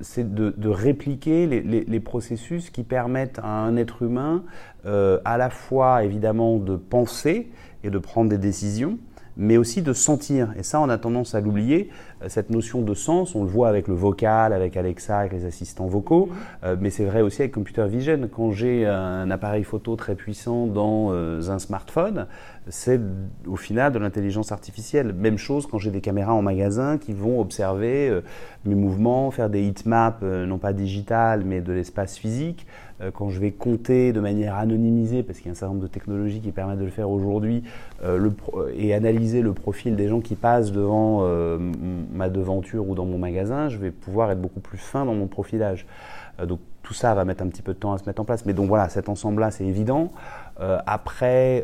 c'est 0.00 0.32
de, 0.34 0.68
répliquer 0.70 1.46
les, 1.46 2.00
processus 2.00 2.70
qui 2.70 2.84
permettent 2.84 3.38
à 3.38 3.50
un 3.50 3.76
être 3.76 4.02
humain 4.02 4.44
à 4.86 5.36
la 5.36 5.50
fois 5.50 6.04
évidemment 6.04 6.56
de 6.56 6.76
penser 6.76 7.50
et 7.84 7.90
de 7.90 7.98
prendre 7.98 8.30
des 8.30 8.38
décisions, 8.38 8.98
mais 9.38 9.56
aussi 9.56 9.82
de 9.82 9.92
sentir. 9.92 10.52
Et 10.58 10.64
ça, 10.64 10.80
on 10.80 10.88
a 10.88 10.98
tendance 10.98 11.34
à 11.34 11.40
l'oublier. 11.40 11.90
Euh, 12.22 12.26
cette 12.28 12.50
notion 12.50 12.82
de 12.82 12.92
sens, 12.92 13.36
on 13.36 13.44
le 13.44 13.48
voit 13.48 13.68
avec 13.68 13.86
le 13.86 13.94
vocal, 13.94 14.52
avec 14.52 14.76
Alexa, 14.76 15.20
avec 15.20 15.32
les 15.32 15.44
assistants 15.44 15.86
vocaux, 15.86 16.28
euh, 16.64 16.76
mais 16.78 16.90
c'est 16.90 17.04
vrai 17.04 17.22
aussi 17.22 17.42
avec 17.42 17.52
Computer 17.52 17.86
Vision. 17.88 18.28
Quand 18.34 18.50
j'ai 18.50 18.84
un 18.84 19.30
appareil 19.30 19.62
photo 19.62 19.94
très 19.94 20.16
puissant 20.16 20.66
dans 20.66 21.12
euh, 21.12 21.48
un 21.48 21.60
smartphone, 21.60 22.26
c'est 22.68 23.00
au 23.46 23.56
final 23.56 23.92
de 23.92 23.98
l'intelligence 23.98 24.50
artificielle. 24.50 25.12
Même 25.12 25.38
chose 25.38 25.66
quand 25.66 25.78
j'ai 25.78 25.90
des 25.90 26.00
caméras 26.00 26.34
en 26.34 26.42
magasin 26.42 26.98
qui 26.98 27.12
vont 27.14 27.40
observer 27.40 28.20
mes 28.66 28.74
mouvements, 28.74 29.30
faire 29.30 29.48
des 29.48 29.62
heatmaps, 29.62 30.22
non 30.22 30.58
pas 30.58 30.74
digitales, 30.74 31.44
mais 31.46 31.62
de 31.62 31.72
l'espace 31.72 32.18
physique. 32.18 32.66
Euh, 33.00 33.10
quand 33.12 33.30
je 33.30 33.38
vais 33.38 33.52
compter 33.52 34.12
de 34.12 34.20
manière 34.20 34.56
anonymisée, 34.56 35.22
parce 35.22 35.38
qu'il 35.38 35.46
y 35.46 35.48
a 35.50 35.52
un 35.52 35.54
certain 35.54 35.74
nombre 35.74 35.86
de 35.86 35.92
technologies 35.92 36.40
qui 36.40 36.50
permettent 36.50 36.80
de 36.80 36.84
le 36.84 36.90
faire 36.90 37.10
aujourd'hui, 37.10 37.62
euh, 38.04 38.30
et 38.76 38.94
analyser 38.94 39.40
le 39.40 39.52
profil 39.52 39.96
des 39.96 40.08
gens 40.08 40.20
qui 40.20 40.34
passent 40.34 40.72
devant 40.72 41.20
euh, 41.22 41.58
ma 42.12 42.28
devanture 42.28 42.88
ou 42.88 42.94
dans 42.94 43.04
mon 43.04 43.18
magasin, 43.18 43.68
je 43.68 43.78
vais 43.78 43.90
pouvoir 43.90 44.30
être 44.30 44.40
beaucoup 44.40 44.60
plus 44.60 44.78
fin 44.78 45.04
dans 45.04 45.14
mon 45.14 45.26
profilage. 45.26 45.86
donc 46.46 46.60
tout 46.82 46.94
ça 46.94 47.14
va 47.14 47.26
mettre 47.26 47.42
un 47.42 47.48
petit 47.48 47.60
peu 47.60 47.74
de 47.74 47.78
temps 47.78 47.92
à 47.92 47.98
se 47.98 48.06
mettre 48.06 48.22
en 48.22 48.24
place. 48.24 48.46
Mais 48.46 48.54
donc 48.54 48.68
voilà, 48.68 48.88
cet 48.88 49.10
ensemble-là, 49.10 49.50
c'est 49.50 49.66
évident. 49.66 50.10
après, 50.86 51.62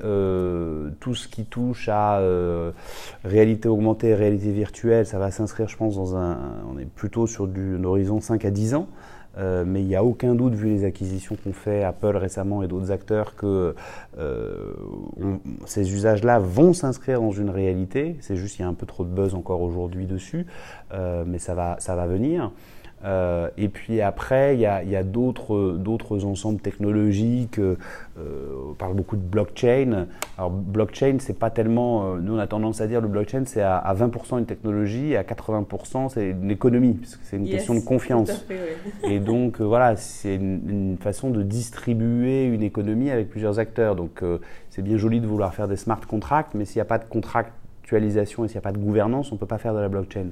tout 1.00 1.14
ce 1.14 1.28
qui 1.28 1.46
touche 1.46 1.88
à 1.88 2.20
réalité 3.24 3.68
augmentée, 3.68 4.14
réalité 4.14 4.52
virtuelle, 4.52 5.06
ça 5.06 5.18
va 5.18 5.30
s'inscrire, 5.30 5.68
je 5.68 5.78
pense, 5.78 5.96
dans 5.96 6.16
un. 6.16 6.36
On 6.70 6.78
est 6.78 6.84
plutôt 6.84 7.26
sur 7.26 7.46
du, 7.46 7.76
un 7.76 7.84
horizon 7.84 8.20
5 8.20 8.44
à 8.44 8.50
10 8.50 8.74
ans. 8.74 8.88
Euh, 9.38 9.64
mais 9.66 9.80
il 9.80 9.86
n'y 9.86 9.96
a 9.96 10.04
aucun 10.04 10.34
doute, 10.34 10.54
vu 10.54 10.68
les 10.68 10.84
acquisitions 10.84 11.36
qu'ont 11.42 11.52
fait 11.52 11.82
Apple 11.82 12.16
récemment 12.16 12.62
et 12.62 12.68
d'autres 12.68 12.90
acteurs, 12.90 13.34
que 13.36 13.74
euh, 14.18 14.72
ces 15.66 15.92
usages-là 15.92 16.38
vont 16.38 16.72
s'inscrire 16.72 17.20
dans 17.20 17.32
une 17.32 17.50
réalité. 17.50 18.16
C'est 18.20 18.36
juste 18.36 18.56
qu'il 18.56 18.64
y 18.64 18.66
a 18.66 18.70
un 18.70 18.74
peu 18.74 18.86
trop 18.86 19.04
de 19.04 19.10
buzz 19.10 19.34
encore 19.34 19.62
aujourd'hui 19.62 20.06
dessus, 20.06 20.46
euh, 20.92 21.24
mais 21.26 21.38
ça 21.38 21.54
va, 21.54 21.76
ça 21.78 21.94
va 21.94 22.06
venir. 22.06 22.52
Euh, 23.04 23.50
et 23.58 23.68
puis 23.68 24.00
après, 24.00 24.54
il 24.54 24.60
y 24.60 24.66
a, 24.66 25.02
d'autres 25.02 26.24
ensembles 26.24 26.60
technologiques. 26.60 27.58
Euh, 27.58 27.76
on 28.70 28.74
parle 28.74 28.94
beaucoup 28.94 29.16
de 29.16 29.22
blockchain. 29.22 30.06
Alors 30.38 30.50
blockchain, 30.50 31.16
c'est 31.18 31.38
pas 31.38 31.50
tellement. 31.50 32.14
Euh, 32.14 32.18
nous, 32.20 32.34
on 32.34 32.38
a 32.38 32.46
tendance 32.46 32.80
à 32.80 32.86
dire 32.86 33.00
le 33.00 33.08
blockchain, 33.08 33.42
c'est 33.46 33.62
à, 33.62 33.94
20% 33.94 34.38
une 34.38 34.46
technologie, 34.46 35.12
et 35.12 35.16
à 35.16 35.22
80% 35.22 36.10
c'est 36.10 36.30
une 36.30 36.50
économie, 36.50 36.94
puisque 36.94 37.20
c'est 37.24 37.36
une 37.36 37.48
question 37.48 37.74
de 37.74 37.80
confiance. 37.80 38.46
Et 39.04 39.20
donc 39.20 39.60
voilà, 39.60 39.96
c'est 39.96 40.36
une, 40.36 40.96
façon 41.00 41.30
de 41.30 41.42
distribuer 41.42 42.44
une 42.44 42.62
économie 42.62 43.10
avec 43.10 43.28
plusieurs 43.28 43.58
acteurs. 43.58 43.96
Donc 43.96 44.22
c'est 44.70 44.82
bien 44.82 44.96
joli 44.96 45.20
de 45.20 45.26
vouloir 45.26 45.54
faire 45.54 45.68
des 45.68 45.76
smart 45.76 46.00
contracts, 46.06 46.54
mais 46.54 46.64
s'il 46.64 46.78
n'y 46.78 46.82
a 46.82 46.86
pas 46.86 46.98
de 46.98 47.04
contractualisation 47.04 48.44
et 48.44 48.48
s'il 48.48 48.56
n'y 48.56 48.58
a 48.58 48.62
pas 48.62 48.72
de 48.72 48.78
gouvernance, 48.78 49.30
on 49.32 49.34
ne 49.34 49.40
peut 49.40 49.46
pas 49.46 49.58
faire 49.58 49.74
de 49.74 49.80
la 49.80 49.88
blockchain. 49.88 50.28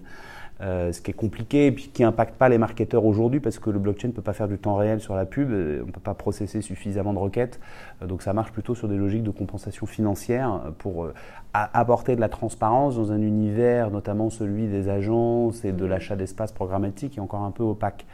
Euh, 0.63 0.93
ce 0.93 1.01
qui 1.01 1.11
est 1.11 1.15
compliqué 1.15 1.67
et 1.67 1.73
puis 1.73 1.89
qui 1.89 2.03
n'impacte 2.03 2.37
pas 2.37 2.49
les 2.49 2.57
marketeurs 2.57 3.05
aujourd'hui 3.05 3.41
parce 3.41 3.59
que 3.59 3.69
le 3.69 3.81
blockchain 3.81 4.09
ne 4.09 4.13
peut 4.13 4.23
pas 4.23 4.33
faire 4.33 4.47
du 4.47 4.59
temps 4.59 4.77
réel 4.77 5.01
sur 5.01 5.17
la 5.17 5.27
pub, 5.27 5.51
euh, 5.51 5.81
on 5.83 5.87
ne 5.87 5.91
peut 5.91 5.99
pas 5.99 6.15
processer 6.15 6.63
suffisamment 6.63 7.13
de 7.13 7.19
requêtes, 7.19 7.59
euh, 8.01 8.07
donc 8.07 8.23
ça 8.23 8.33
marche 8.33 8.53
plutôt 8.53 8.77
sur 8.77 8.87
des 8.87 8.97
logiques 8.97 9.25
de 9.25 9.33
compensation 9.33 9.87
financière 9.87 10.61
pour 10.79 11.09
apporter 11.53 12.15
de 12.15 12.21
la 12.21 12.29
transparence 12.29 12.95
dans 12.95 13.11
un 13.11 13.23
univers, 13.23 13.91
notamment 13.91 14.31
celui 14.31 14.69
des 14.69 14.89
agences 14.89 15.65
et 15.65 15.73
de 15.73 15.85
l'achat 15.85 16.15
d'espace 16.15 16.53
programmatique, 16.53 17.15
qui 17.15 17.19
est 17.19 17.23
encore 17.23 17.43
un 17.43 17.51
peu 17.51 17.65
opaque. 17.65 18.07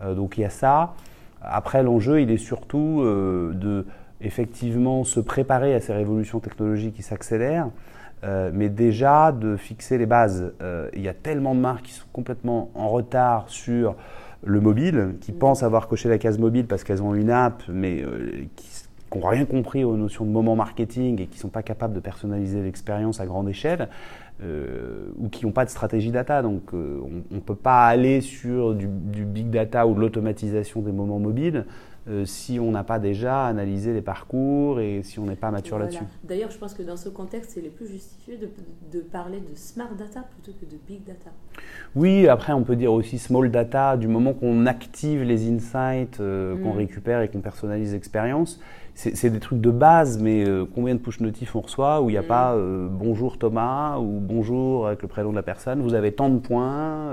donc 0.00 0.38
il 0.38 0.42
y 0.42 0.44
a 0.44 0.50
ça. 0.50 0.94
Après, 1.42 1.82
l'enjeu, 1.82 2.20
il 2.20 2.30
est 2.30 2.38
surtout 2.38 3.02
de 3.02 3.86
effectivement 4.20 5.04
se 5.04 5.20
préparer 5.20 5.74
à 5.74 5.80
ces 5.80 5.92
révolutions 5.92 6.40
technologiques 6.40 6.94
qui 6.94 7.02
s'accélèrent. 7.02 7.68
Euh, 8.24 8.50
mais 8.52 8.68
déjà 8.68 9.32
de 9.32 9.56
fixer 9.56 9.98
les 9.98 10.06
bases. 10.06 10.52
Euh, 10.60 10.88
il 10.94 11.02
y 11.02 11.08
a 11.08 11.14
tellement 11.14 11.54
de 11.54 11.60
marques 11.60 11.84
qui 11.84 11.92
sont 11.92 12.06
complètement 12.12 12.70
en 12.74 12.88
retard 12.88 13.44
sur 13.48 13.94
le 14.44 14.60
mobile, 14.60 15.14
qui 15.20 15.32
mm. 15.32 15.38
pensent 15.38 15.62
avoir 15.62 15.88
coché 15.88 16.08
la 16.08 16.18
case 16.18 16.38
mobile 16.38 16.66
parce 16.66 16.84
qu'elles 16.84 17.02
ont 17.02 17.14
une 17.14 17.30
app, 17.30 17.62
mais 17.68 18.02
euh, 18.02 18.44
qui 18.56 18.84
n'ont 19.14 19.26
rien 19.26 19.44
compris 19.44 19.84
aux 19.84 19.96
notions 19.96 20.24
de 20.24 20.30
moment 20.30 20.56
marketing 20.56 21.20
et 21.20 21.26
qui 21.26 21.36
ne 21.36 21.42
sont 21.42 21.48
pas 21.48 21.62
capables 21.62 21.94
de 21.94 22.00
personnaliser 22.00 22.60
l'expérience 22.62 23.20
à 23.20 23.26
grande 23.26 23.48
échelle. 23.48 23.88
ou 25.18 25.28
qui 25.30 25.44
n'ont 25.44 25.52
pas 25.52 25.64
de 25.64 25.70
stratégie 25.70 26.12
data. 26.12 26.42
Donc 26.42 26.72
on 26.72 27.34
ne 27.34 27.40
peut 27.40 27.56
pas 27.56 27.86
aller 27.86 28.20
sur 28.20 28.74
du, 28.74 28.86
du 28.86 29.24
big 29.24 29.50
data 29.50 29.86
ou 29.86 29.94
de 29.94 30.00
l'automatisation 30.00 30.80
des 30.80 30.92
moments 30.92 31.18
mobiles 31.18 31.64
euh, 32.08 32.24
si 32.24 32.58
on 32.58 32.70
n'a 32.70 32.84
pas 32.84 32.98
déjà 32.98 33.46
analysé 33.46 33.92
les 33.92 34.00
parcours 34.00 34.80
et 34.80 35.02
si 35.02 35.18
on 35.18 35.26
n'est 35.26 35.36
pas 35.36 35.50
mature 35.50 35.78
là-dessus. 35.78 36.04
D'ailleurs, 36.24 36.50
je 36.50 36.58
pense 36.58 36.74
que 36.74 36.82
dans 36.82 36.96
ce 36.96 37.08
contexte, 37.08 37.52
c'est 37.54 37.60
le 37.60 37.70
plus 37.70 37.86
justifié 37.86 38.38
de, 38.38 39.00
parler 39.00 39.40
de 39.40 39.54
smart 39.54 39.94
data 39.94 40.24
plutôt 40.30 40.58
que 40.58 40.64
de 40.64 40.78
big 40.86 41.04
data. 41.04 41.30
Oui, 41.94 42.26
après, 42.28 42.52
on 42.52 42.62
peut 42.62 42.76
dire 42.76 42.92
aussi 42.92 43.18
small 43.18 43.50
data 43.50 43.96
du 43.96 44.08
moment 44.08 44.32
qu'on 44.32 44.66
active 44.66 45.22
les 45.22 45.50
insights, 45.50 46.20
euh, 46.20 46.56
qu'on 46.62 46.74
mm. 46.74 46.78
récupère 46.78 47.20
et 47.22 47.28
qu'on 47.28 47.40
personnalise 47.40 47.92
l'expérience 47.92 48.60
c'est 49.00 49.30
des 49.30 49.38
trucs 49.38 49.60
de 49.60 49.70
base, 49.70 50.18
mais 50.20 50.44
euh, 50.44 50.64
combien 50.74 50.94
de 50.94 50.98
push 50.98 51.20
notifs 51.20 51.54
on 51.54 51.60
reçoit 51.60 52.02
où 52.02 52.10
il 52.10 52.14
n'y 52.14 52.18
a 52.18 52.22
mm. 52.22 52.26
pas 52.26 52.56
bonjour 52.90 53.38
Thomas 53.38 53.98
ou 53.98 54.18
bonjour 54.20 54.88
avec 54.88 55.02
le 55.02 55.08
prénom 55.08 55.30
de 55.30 55.36
la 55.36 55.42
personne, 55.42 55.82
vous 55.82 55.94
avez 55.94 56.12
tant 56.12 56.28
de 56.28 56.38
points, 56.38 57.12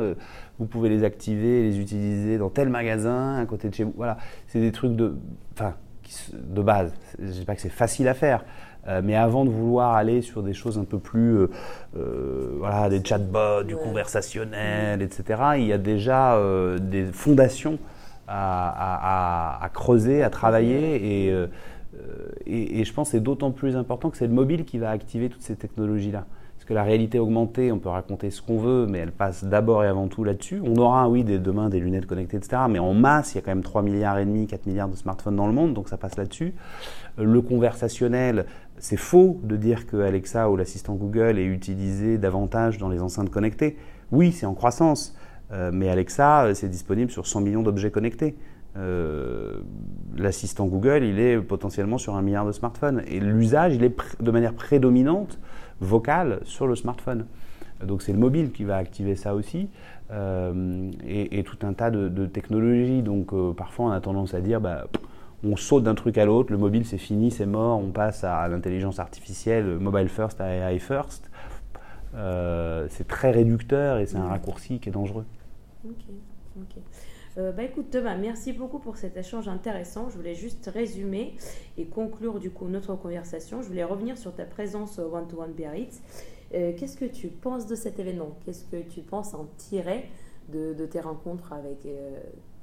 vous 0.57 0.65
pouvez 0.65 0.89
les 0.89 1.03
activer 1.03 1.59
et 1.59 1.63
les 1.63 1.79
utiliser 1.79 2.37
dans 2.37 2.49
tel 2.49 2.69
magasin 2.69 3.37
à 3.37 3.45
côté 3.45 3.69
de 3.69 3.75
chez 3.75 3.83
vous. 3.83 3.93
Voilà, 3.95 4.17
c'est 4.47 4.59
des 4.59 4.71
trucs 4.71 4.95
de, 4.95 5.15
enfin, 5.53 5.75
de 6.33 6.61
base. 6.61 6.93
Je 7.19 7.25
ne 7.25 7.31
dis 7.31 7.45
pas 7.45 7.55
que 7.55 7.61
c'est 7.61 7.69
facile 7.69 8.07
à 8.07 8.13
faire, 8.13 8.43
euh, 8.87 9.01
mais 9.03 9.15
avant 9.15 9.45
de 9.45 9.49
vouloir 9.49 9.95
aller 9.95 10.21
sur 10.21 10.43
des 10.43 10.53
choses 10.53 10.77
un 10.77 10.83
peu 10.83 10.99
plus, 10.99 11.37
euh, 11.37 11.47
euh, 11.97 12.55
voilà, 12.59 12.89
des 12.89 13.03
chatbots, 13.03 13.63
du 13.63 13.75
conversationnel, 13.75 15.01
etc., 15.01 15.41
il 15.57 15.65
y 15.65 15.73
a 15.73 15.77
déjà 15.77 16.39
des 16.79 17.05
fondations 17.05 17.79
à, 18.27 19.69
creuser, 19.73 20.23
à 20.23 20.29
travailler, 20.29 21.27
et, 21.27 21.47
et, 22.45 22.79
et 22.79 22.86
je 22.86 22.93
pense 22.93 23.10
que 23.10 23.12
c'est 23.13 23.23
d'autant 23.23 23.51
plus 23.51 23.75
important 23.75 24.10
que 24.10 24.17
c'est 24.17 24.27
le 24.27 24.34
mobile 24.34 24.65
qui 24.65 24.77
va 24.77 24.89
activer 24.89 25.29
toutes 25.29 25.41
ces 25.41 25.55
technologies-là. 25.55 26.25
Parce 26.65 26.65
que 26.65 26.73
la 26.73 26.84
réalité 26.84 27.19
augmentée, 27.19 27.71
on 27.71 27.77
peut 27.77 27.89
raconter 27.89 28.31
ce 28.31 28.41
qu'on 28.41 28.58
veut, 28.58 28.88
mais 28.88 28.97
elle 28.97 29.12
passe 29.12 29.43
d'abord 29.43 29.84
et 29.84 29.88
avant 29.88 30.08
tout 30.08 30.23
là-dessus. 30.23 30.62
On 30.63 30.75
aura, 30.77 31.08
oui, 31.10 31.23
demain 31.23 31.69
des 31.69 31.79
lunettes 31.79 32.08
connectées, 32.08 32.38
etc. 32.38 32.63
Mais 32.69 32.79
en 32.79 32.93
masse, 32.93 33.34
il 33.34 33.36
y 33.36 33.38
a 33.38 33.41
quand 33.41 33.51
même 33.51 33.62
3 33.62 33.84
milliards 33.84 34.17
et 34.17 34.25
demi, 34.25 34.47
4 34.47 34.65
milliards 34.65 34.89
de 34.89 34.95
smartphones 34.95 35.36
dans 35.36 35.47
le 35.47 35.53
monde, 35.53 35.73
donc 35.73 35.89
ça 35.89 35.97
passe 35.97 36.17
là-dessus. 36.17 36.55
Le 37.17 37.41
conversationnel, 37.41 38.45
c'est 38.79 38.97
faux 38.97 39.39
de 39.43 39.58
dire 39.58 39.86
que 39.86 39.97
Alexa 39.97 40.49
ou 40.49 40.55
l'assistant 40.55 40.95
Google 40.95 41.38
est 41.38 41.45
utilisé 41.45 42.17
davantage 42.17 42.77
dans 42.77 42.89
les 42.89 43.01
enceintes 43.01 43.29
connectées. 43.29 43.77
Oui, 44.12 44.31
c'est 44.31 44.45
en 44.45 44.53
croissance, 44.53 45.15
euh, 45.51 45.71
mais 45.73 45.89
Alexa, 45.89 46.55
c'est 46.55 46.69
disponible 46.69 47.12
sur 47.12 47.27
100 47.27 47.41
millions 47.41 47.62
d'objets 47.62 47.91
connectés. 47.91 48.36
L'assistant 50.17 50.65
Google, 50.65 51.03
il 51.03 51.19
est 51.19 51.39
potentiellement 51.39 51.97
sur 51.97 52.15
un 52.15 52.21
milliard 52.21 52.45
de 52.45 52.51
smartphones. 52.51 53.03
Et 53.07 53.19
l'usage, 53.19 53.75
il 53.75 53.83
est 53.83 53.95
de 54.19 54.31
manière 54.31 54.53
prédominante 54.53 55.39
vocale 55.79 56.39
sur 56.43 56.67
le 56.67 56.75
smartphone. 56.75 57.25
Donc 57.83 58.01
c'est 58.01 58.13
le 58.13 58.19
mobile 58.19 58.51
qui 58.51 58.63
va 58.63 58.77
activer 58.77 59.15
ça 59.15 59.35
aussi. 59.35 59.69
et, 60.11 61.43
tout 61.45 61.65
un 61.65 61.73
tas 61.73 61.91
de, 61.91 62.25
technologies. 62.25 63.01
Donc 63.01 63.31
parfois 63.55 63.85
on 63.85 63.91
a 63.91 64.01
tendance 64.01 64.33
à 64.33 64.41
dire, 64.41 64.59
bah, 64.59 64.88
on 65.45 65.55
saute 65.55 65.83
d'un 65.83 65.95
truc 65.95 66.17
à 66.17 66.25
l'autre, 66.25 66.51
le 66.51 66.57
mobile 66.57 66.85
c'est 66.85 66.97
fini, 66.97 67.31
c'est 67.31 67.45
mort, 67.45 67.79
on 67.79 67.91
passe 67.91 68.23
à 68.23 68.47
l'intelligence 68.47 68.99
artificielle, 68.99 69.77
mobile 69.79 70.09
first 70.09 70.41
AI 70.41 70.79
first. 70.79 71.29
Euh, 72.15 72.88
c'est 72.89 73.07
très 73.07 73.31
réducteur 73.31 73.97
et 73.97 74.05
c'est 74.05 74.17
un 74.17 74.27
raccourci 74.27 74.79
qui 74.79 74.89
est 74.89 74.91
dangereux. 74.91 75.25
Ok, 75.85 76.05
ok. 76.57 76.81
Euh, 77.37 77.51
bah 77.51 77.63
écoute 77.63 77.89
Thomas, 77.91 78.15
merci 78.15 78.53
beaucoup 78.53 78.79
pour 78.79 78.97
cet 78.97 79.17
échange 79.17 79.47
intéressant. 79.47 80.09
Je 80.09 80.15
voulais 80.15 80.35
juste 80.35 80.69
résumer 80.73 81.35
et 81.77 81.85
conclure 81.85 82.39
du 82.39 82.49
coup 82.49 82.67
notre 82.67 82.95
conversation. 82.95 83.61
Je 83.61 83.67
voulais 83.67 83.83
revenir 83.83 84.17
sur 84.17 84.33
ta 84.33 84.45
présence 84.45 84.99
au 84.99 85.13
One 85.13 85.27
to 85.27 85.41
One 85.41 85.51
Biarritz. 85.51 86.01
Euh, 86.53 86.71
qu'est-ce 86.77 86.97
que 86.97 87.05
tu 87.05 87.27
penses 87.27 87.67
de 87.67 87.75
cet 87.75 87.99
événement? 87.99 88.37
Qu'est-ce 88.45 88.65
que 88.65 88.77
tu 88.89 89.01
penses 89.01 89.33
en 89.33 89.47
tirer 89.57 90.09
de, 90.49 90.73
tes 90.85 90.99
rencontres 90.99 91.53
avec 91.53 91.87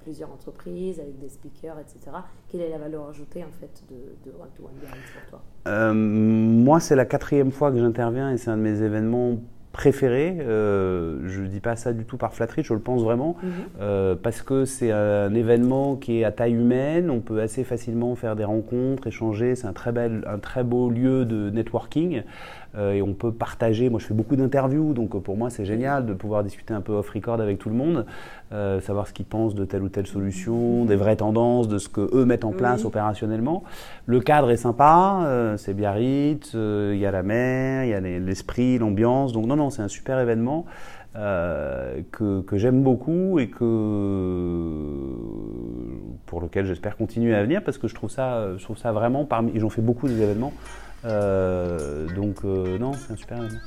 plusieurs 0.03 0.31
entreprises, 0.31 1.01
avec 1.01 1.19
des 1.19 1.29
speakers, 1.29 1.79
etc. 1.79 2.17
Quelle 2.49 2.61
est 2.61 2.69
la 2.69 2.79
valeur 2.79 3.09
ajoutée 3.09 3.45
en 3.45 3.51
fait 3.51 3.83
de, 3.91 4.31
One 4.31 4.49
to 4.57 4.65
One 4.65 4.73
pour 4.81 5.31
toi? 5.31 5.43
Euh, 5.69 5.93
Moi, 5.93 6.81
c'est 6.81 6.97
la 6.97 7.05
quatrième 7.05 7.51
fois 7.51 7.71
que 7.71 7.79
j'interviens 7.79 8.31
et 8.31 8.37
c'est 8.37 8.51
un 8.51 8.57
de 8.57 8.63
mes 8.63 8.83
événements 8.83 9.39
préférés. 9.73 10.37
Euh, 10.41 11.21
je 11.27 11.41
ne 11.41 11.47
dis 11.49 11.61
pas 11.61 11.77
ça 11.77 11.93
du 11.93 12.05
tout 12.05 12.17
par 12.17 12.35
flatterie, 12.35 12.63
je 12.63 12.75
le 12.75 12.81
pense 12.81 13.03
vraiment, 13.03 13.37
mhm. 13.43 13.51
euh, 13.81 14.15
parce 14.15 14.43
que 14.43 14.65
c'est 14.65 14.93
un 14.93 15.35
événement 15.35 15.97
qui 15.97 16.21
est 16.21 16.25
à 16.25 16.31
taille 16.31 16.53
humaine, 16.53 17.11
on 17.11 17.21
peut 17.21 17.41
assez 17.41 17.65
facilement 17.65 18.15
faire 18.15 18.37
des 18.37 18.45
rencontres, 18.45 19.07
échanger, 19.07 19.55
c'est 19.55 19.67
un 19.67 19.73
très, 19.73 19.93
bel, 19.93 20.25
un 20.27 20.39
très 20.39 20.63
beau 20.63 20.91
lieu 20.91 21.25
de 21.25 21.51
networking. 21.51 22.23
Euh, 22.77 22.93
et 22.95 23.03
on 23.03 23.13
peut 23.13 23.33
partager. 23.33 23.91
Moi, 23.91 24.01
je 24.01 24.07
fais 24.07 24.15
beaucoup 24.15 24.37
d'interviews, 24.37 24.95
donc 24.95 25.15
euh, 25.15 25.21
pour 25.21 25.37
moi, 25.37 25.51
c'est 25.51 25.65
génial 25.65 26.07
de 26.07 26.15
pouvoir 26.15 26.43
discuter 26.43 26.73
un 26.73 26.81
peu 26.81 26.93
off-record 26.93 27.41
avec 27.41 27.59
tout 27.59 27.69
le 27.69 27.75
monde, 27.75 28.07
euh, 28.53 28.81
savoir 28.81 29.07
ce 29.07 29.13
qu'ils 29.13 29.27
pensent 29.27 29.55
de 29.55 29.65
telle 29.65 29.83
ou 29.83 29.89
telle 29.89 30.07
solution, 30.07 30.85
des 30.87 30.97
vraies 30.97 31.17
tendances, 31.17 31.69
de 31.69 31.79
ce 31.79 31.89
que 31.89 32.09
eux 32.15 32.25
mettent 32.25 32.45
en 32.45 32.53
place 32.53 32.85
opérationnellement. 32.85 33.63
Le 34.07 34.21
cadre 34.21 34.51
est 34.51 34.57
sympa, 34.57 35.55
c'est 35.59 35.75
Biarritz, 35.75 36.55
il 36.55 36.97
y 36.97 37.07
a 37.07 37.11
la 37.11 37.23
mer, 37.23 37.85
il 37.85 37.91
y 37.91 37.95
a 37.95 38.01
l'esprit, 38.01 38.79
l'ambiance. 38.79 39.33
Donc 39.33 39.47
non, 39.47 39.57
non, 39.57 39.71
c'est 39.71 39.83
un 39.83 39.89
super 39.89 40.19
événement. 40.19 40.65
que, 41.15 42.41
que 42.41 42.57
j'aime 42.57 42.83
beaucoup 42.83 43.39
et 43.39 43.49
que 43.49 43.65
pour 46.33 46.41
lequel 46.41 46.65
j'espère 46.65 46.97
continuer 46.97 47.35
à 47.35 47.43
venir 47.43 47.63
parce 47.63 47.77
que 47.77 47.89
je 47.89 47.95
trouve 47.95 48.09
ça, 48.09 48.57
je 48.57 48.65
trouve 48.65 48.79
ça 48.79 48.91
vraiment 48.91 49.27
parmi. 49.27 49.53
J'en 49.61 49.69
fais 49.69 49.83
beaucoup 49.83 50.09
des 50.09 50.19
événements. 50.19 50.55
Euh, 51.05 52.07
donc 52.15 52.39
euh, 52.47 52.79
non, 52.79 52.95
c'est 52.95 53.13
un 53.13 53.17
super 53.17 53.37
événement. 53.37 53.61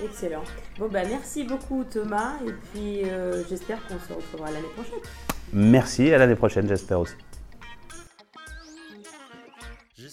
Excellent. 0.00 0.44
Bon 0.78 0.86
bah 0.86 1.00
merci 1.08 1.42
beaucoup 1.42 1.82
Thomas 1.82 2.34
et 2.46 2.52
puis 2.72 3.02
euh, 3.10 3.42
j'espère 3.48 3.84
qu'on 3.88 3.98
se 3.98 4.12
retrouvera 4.12 4.52
l'année 4.52 4.68
prochaine. 4.76 5.00
Merci, 5.52 6.14
à 6.14 6.18
l'année 6.18 6.36
prochaine 6.36 6.68
j'espère 6.68 7.00
aussi. 7.00 7.16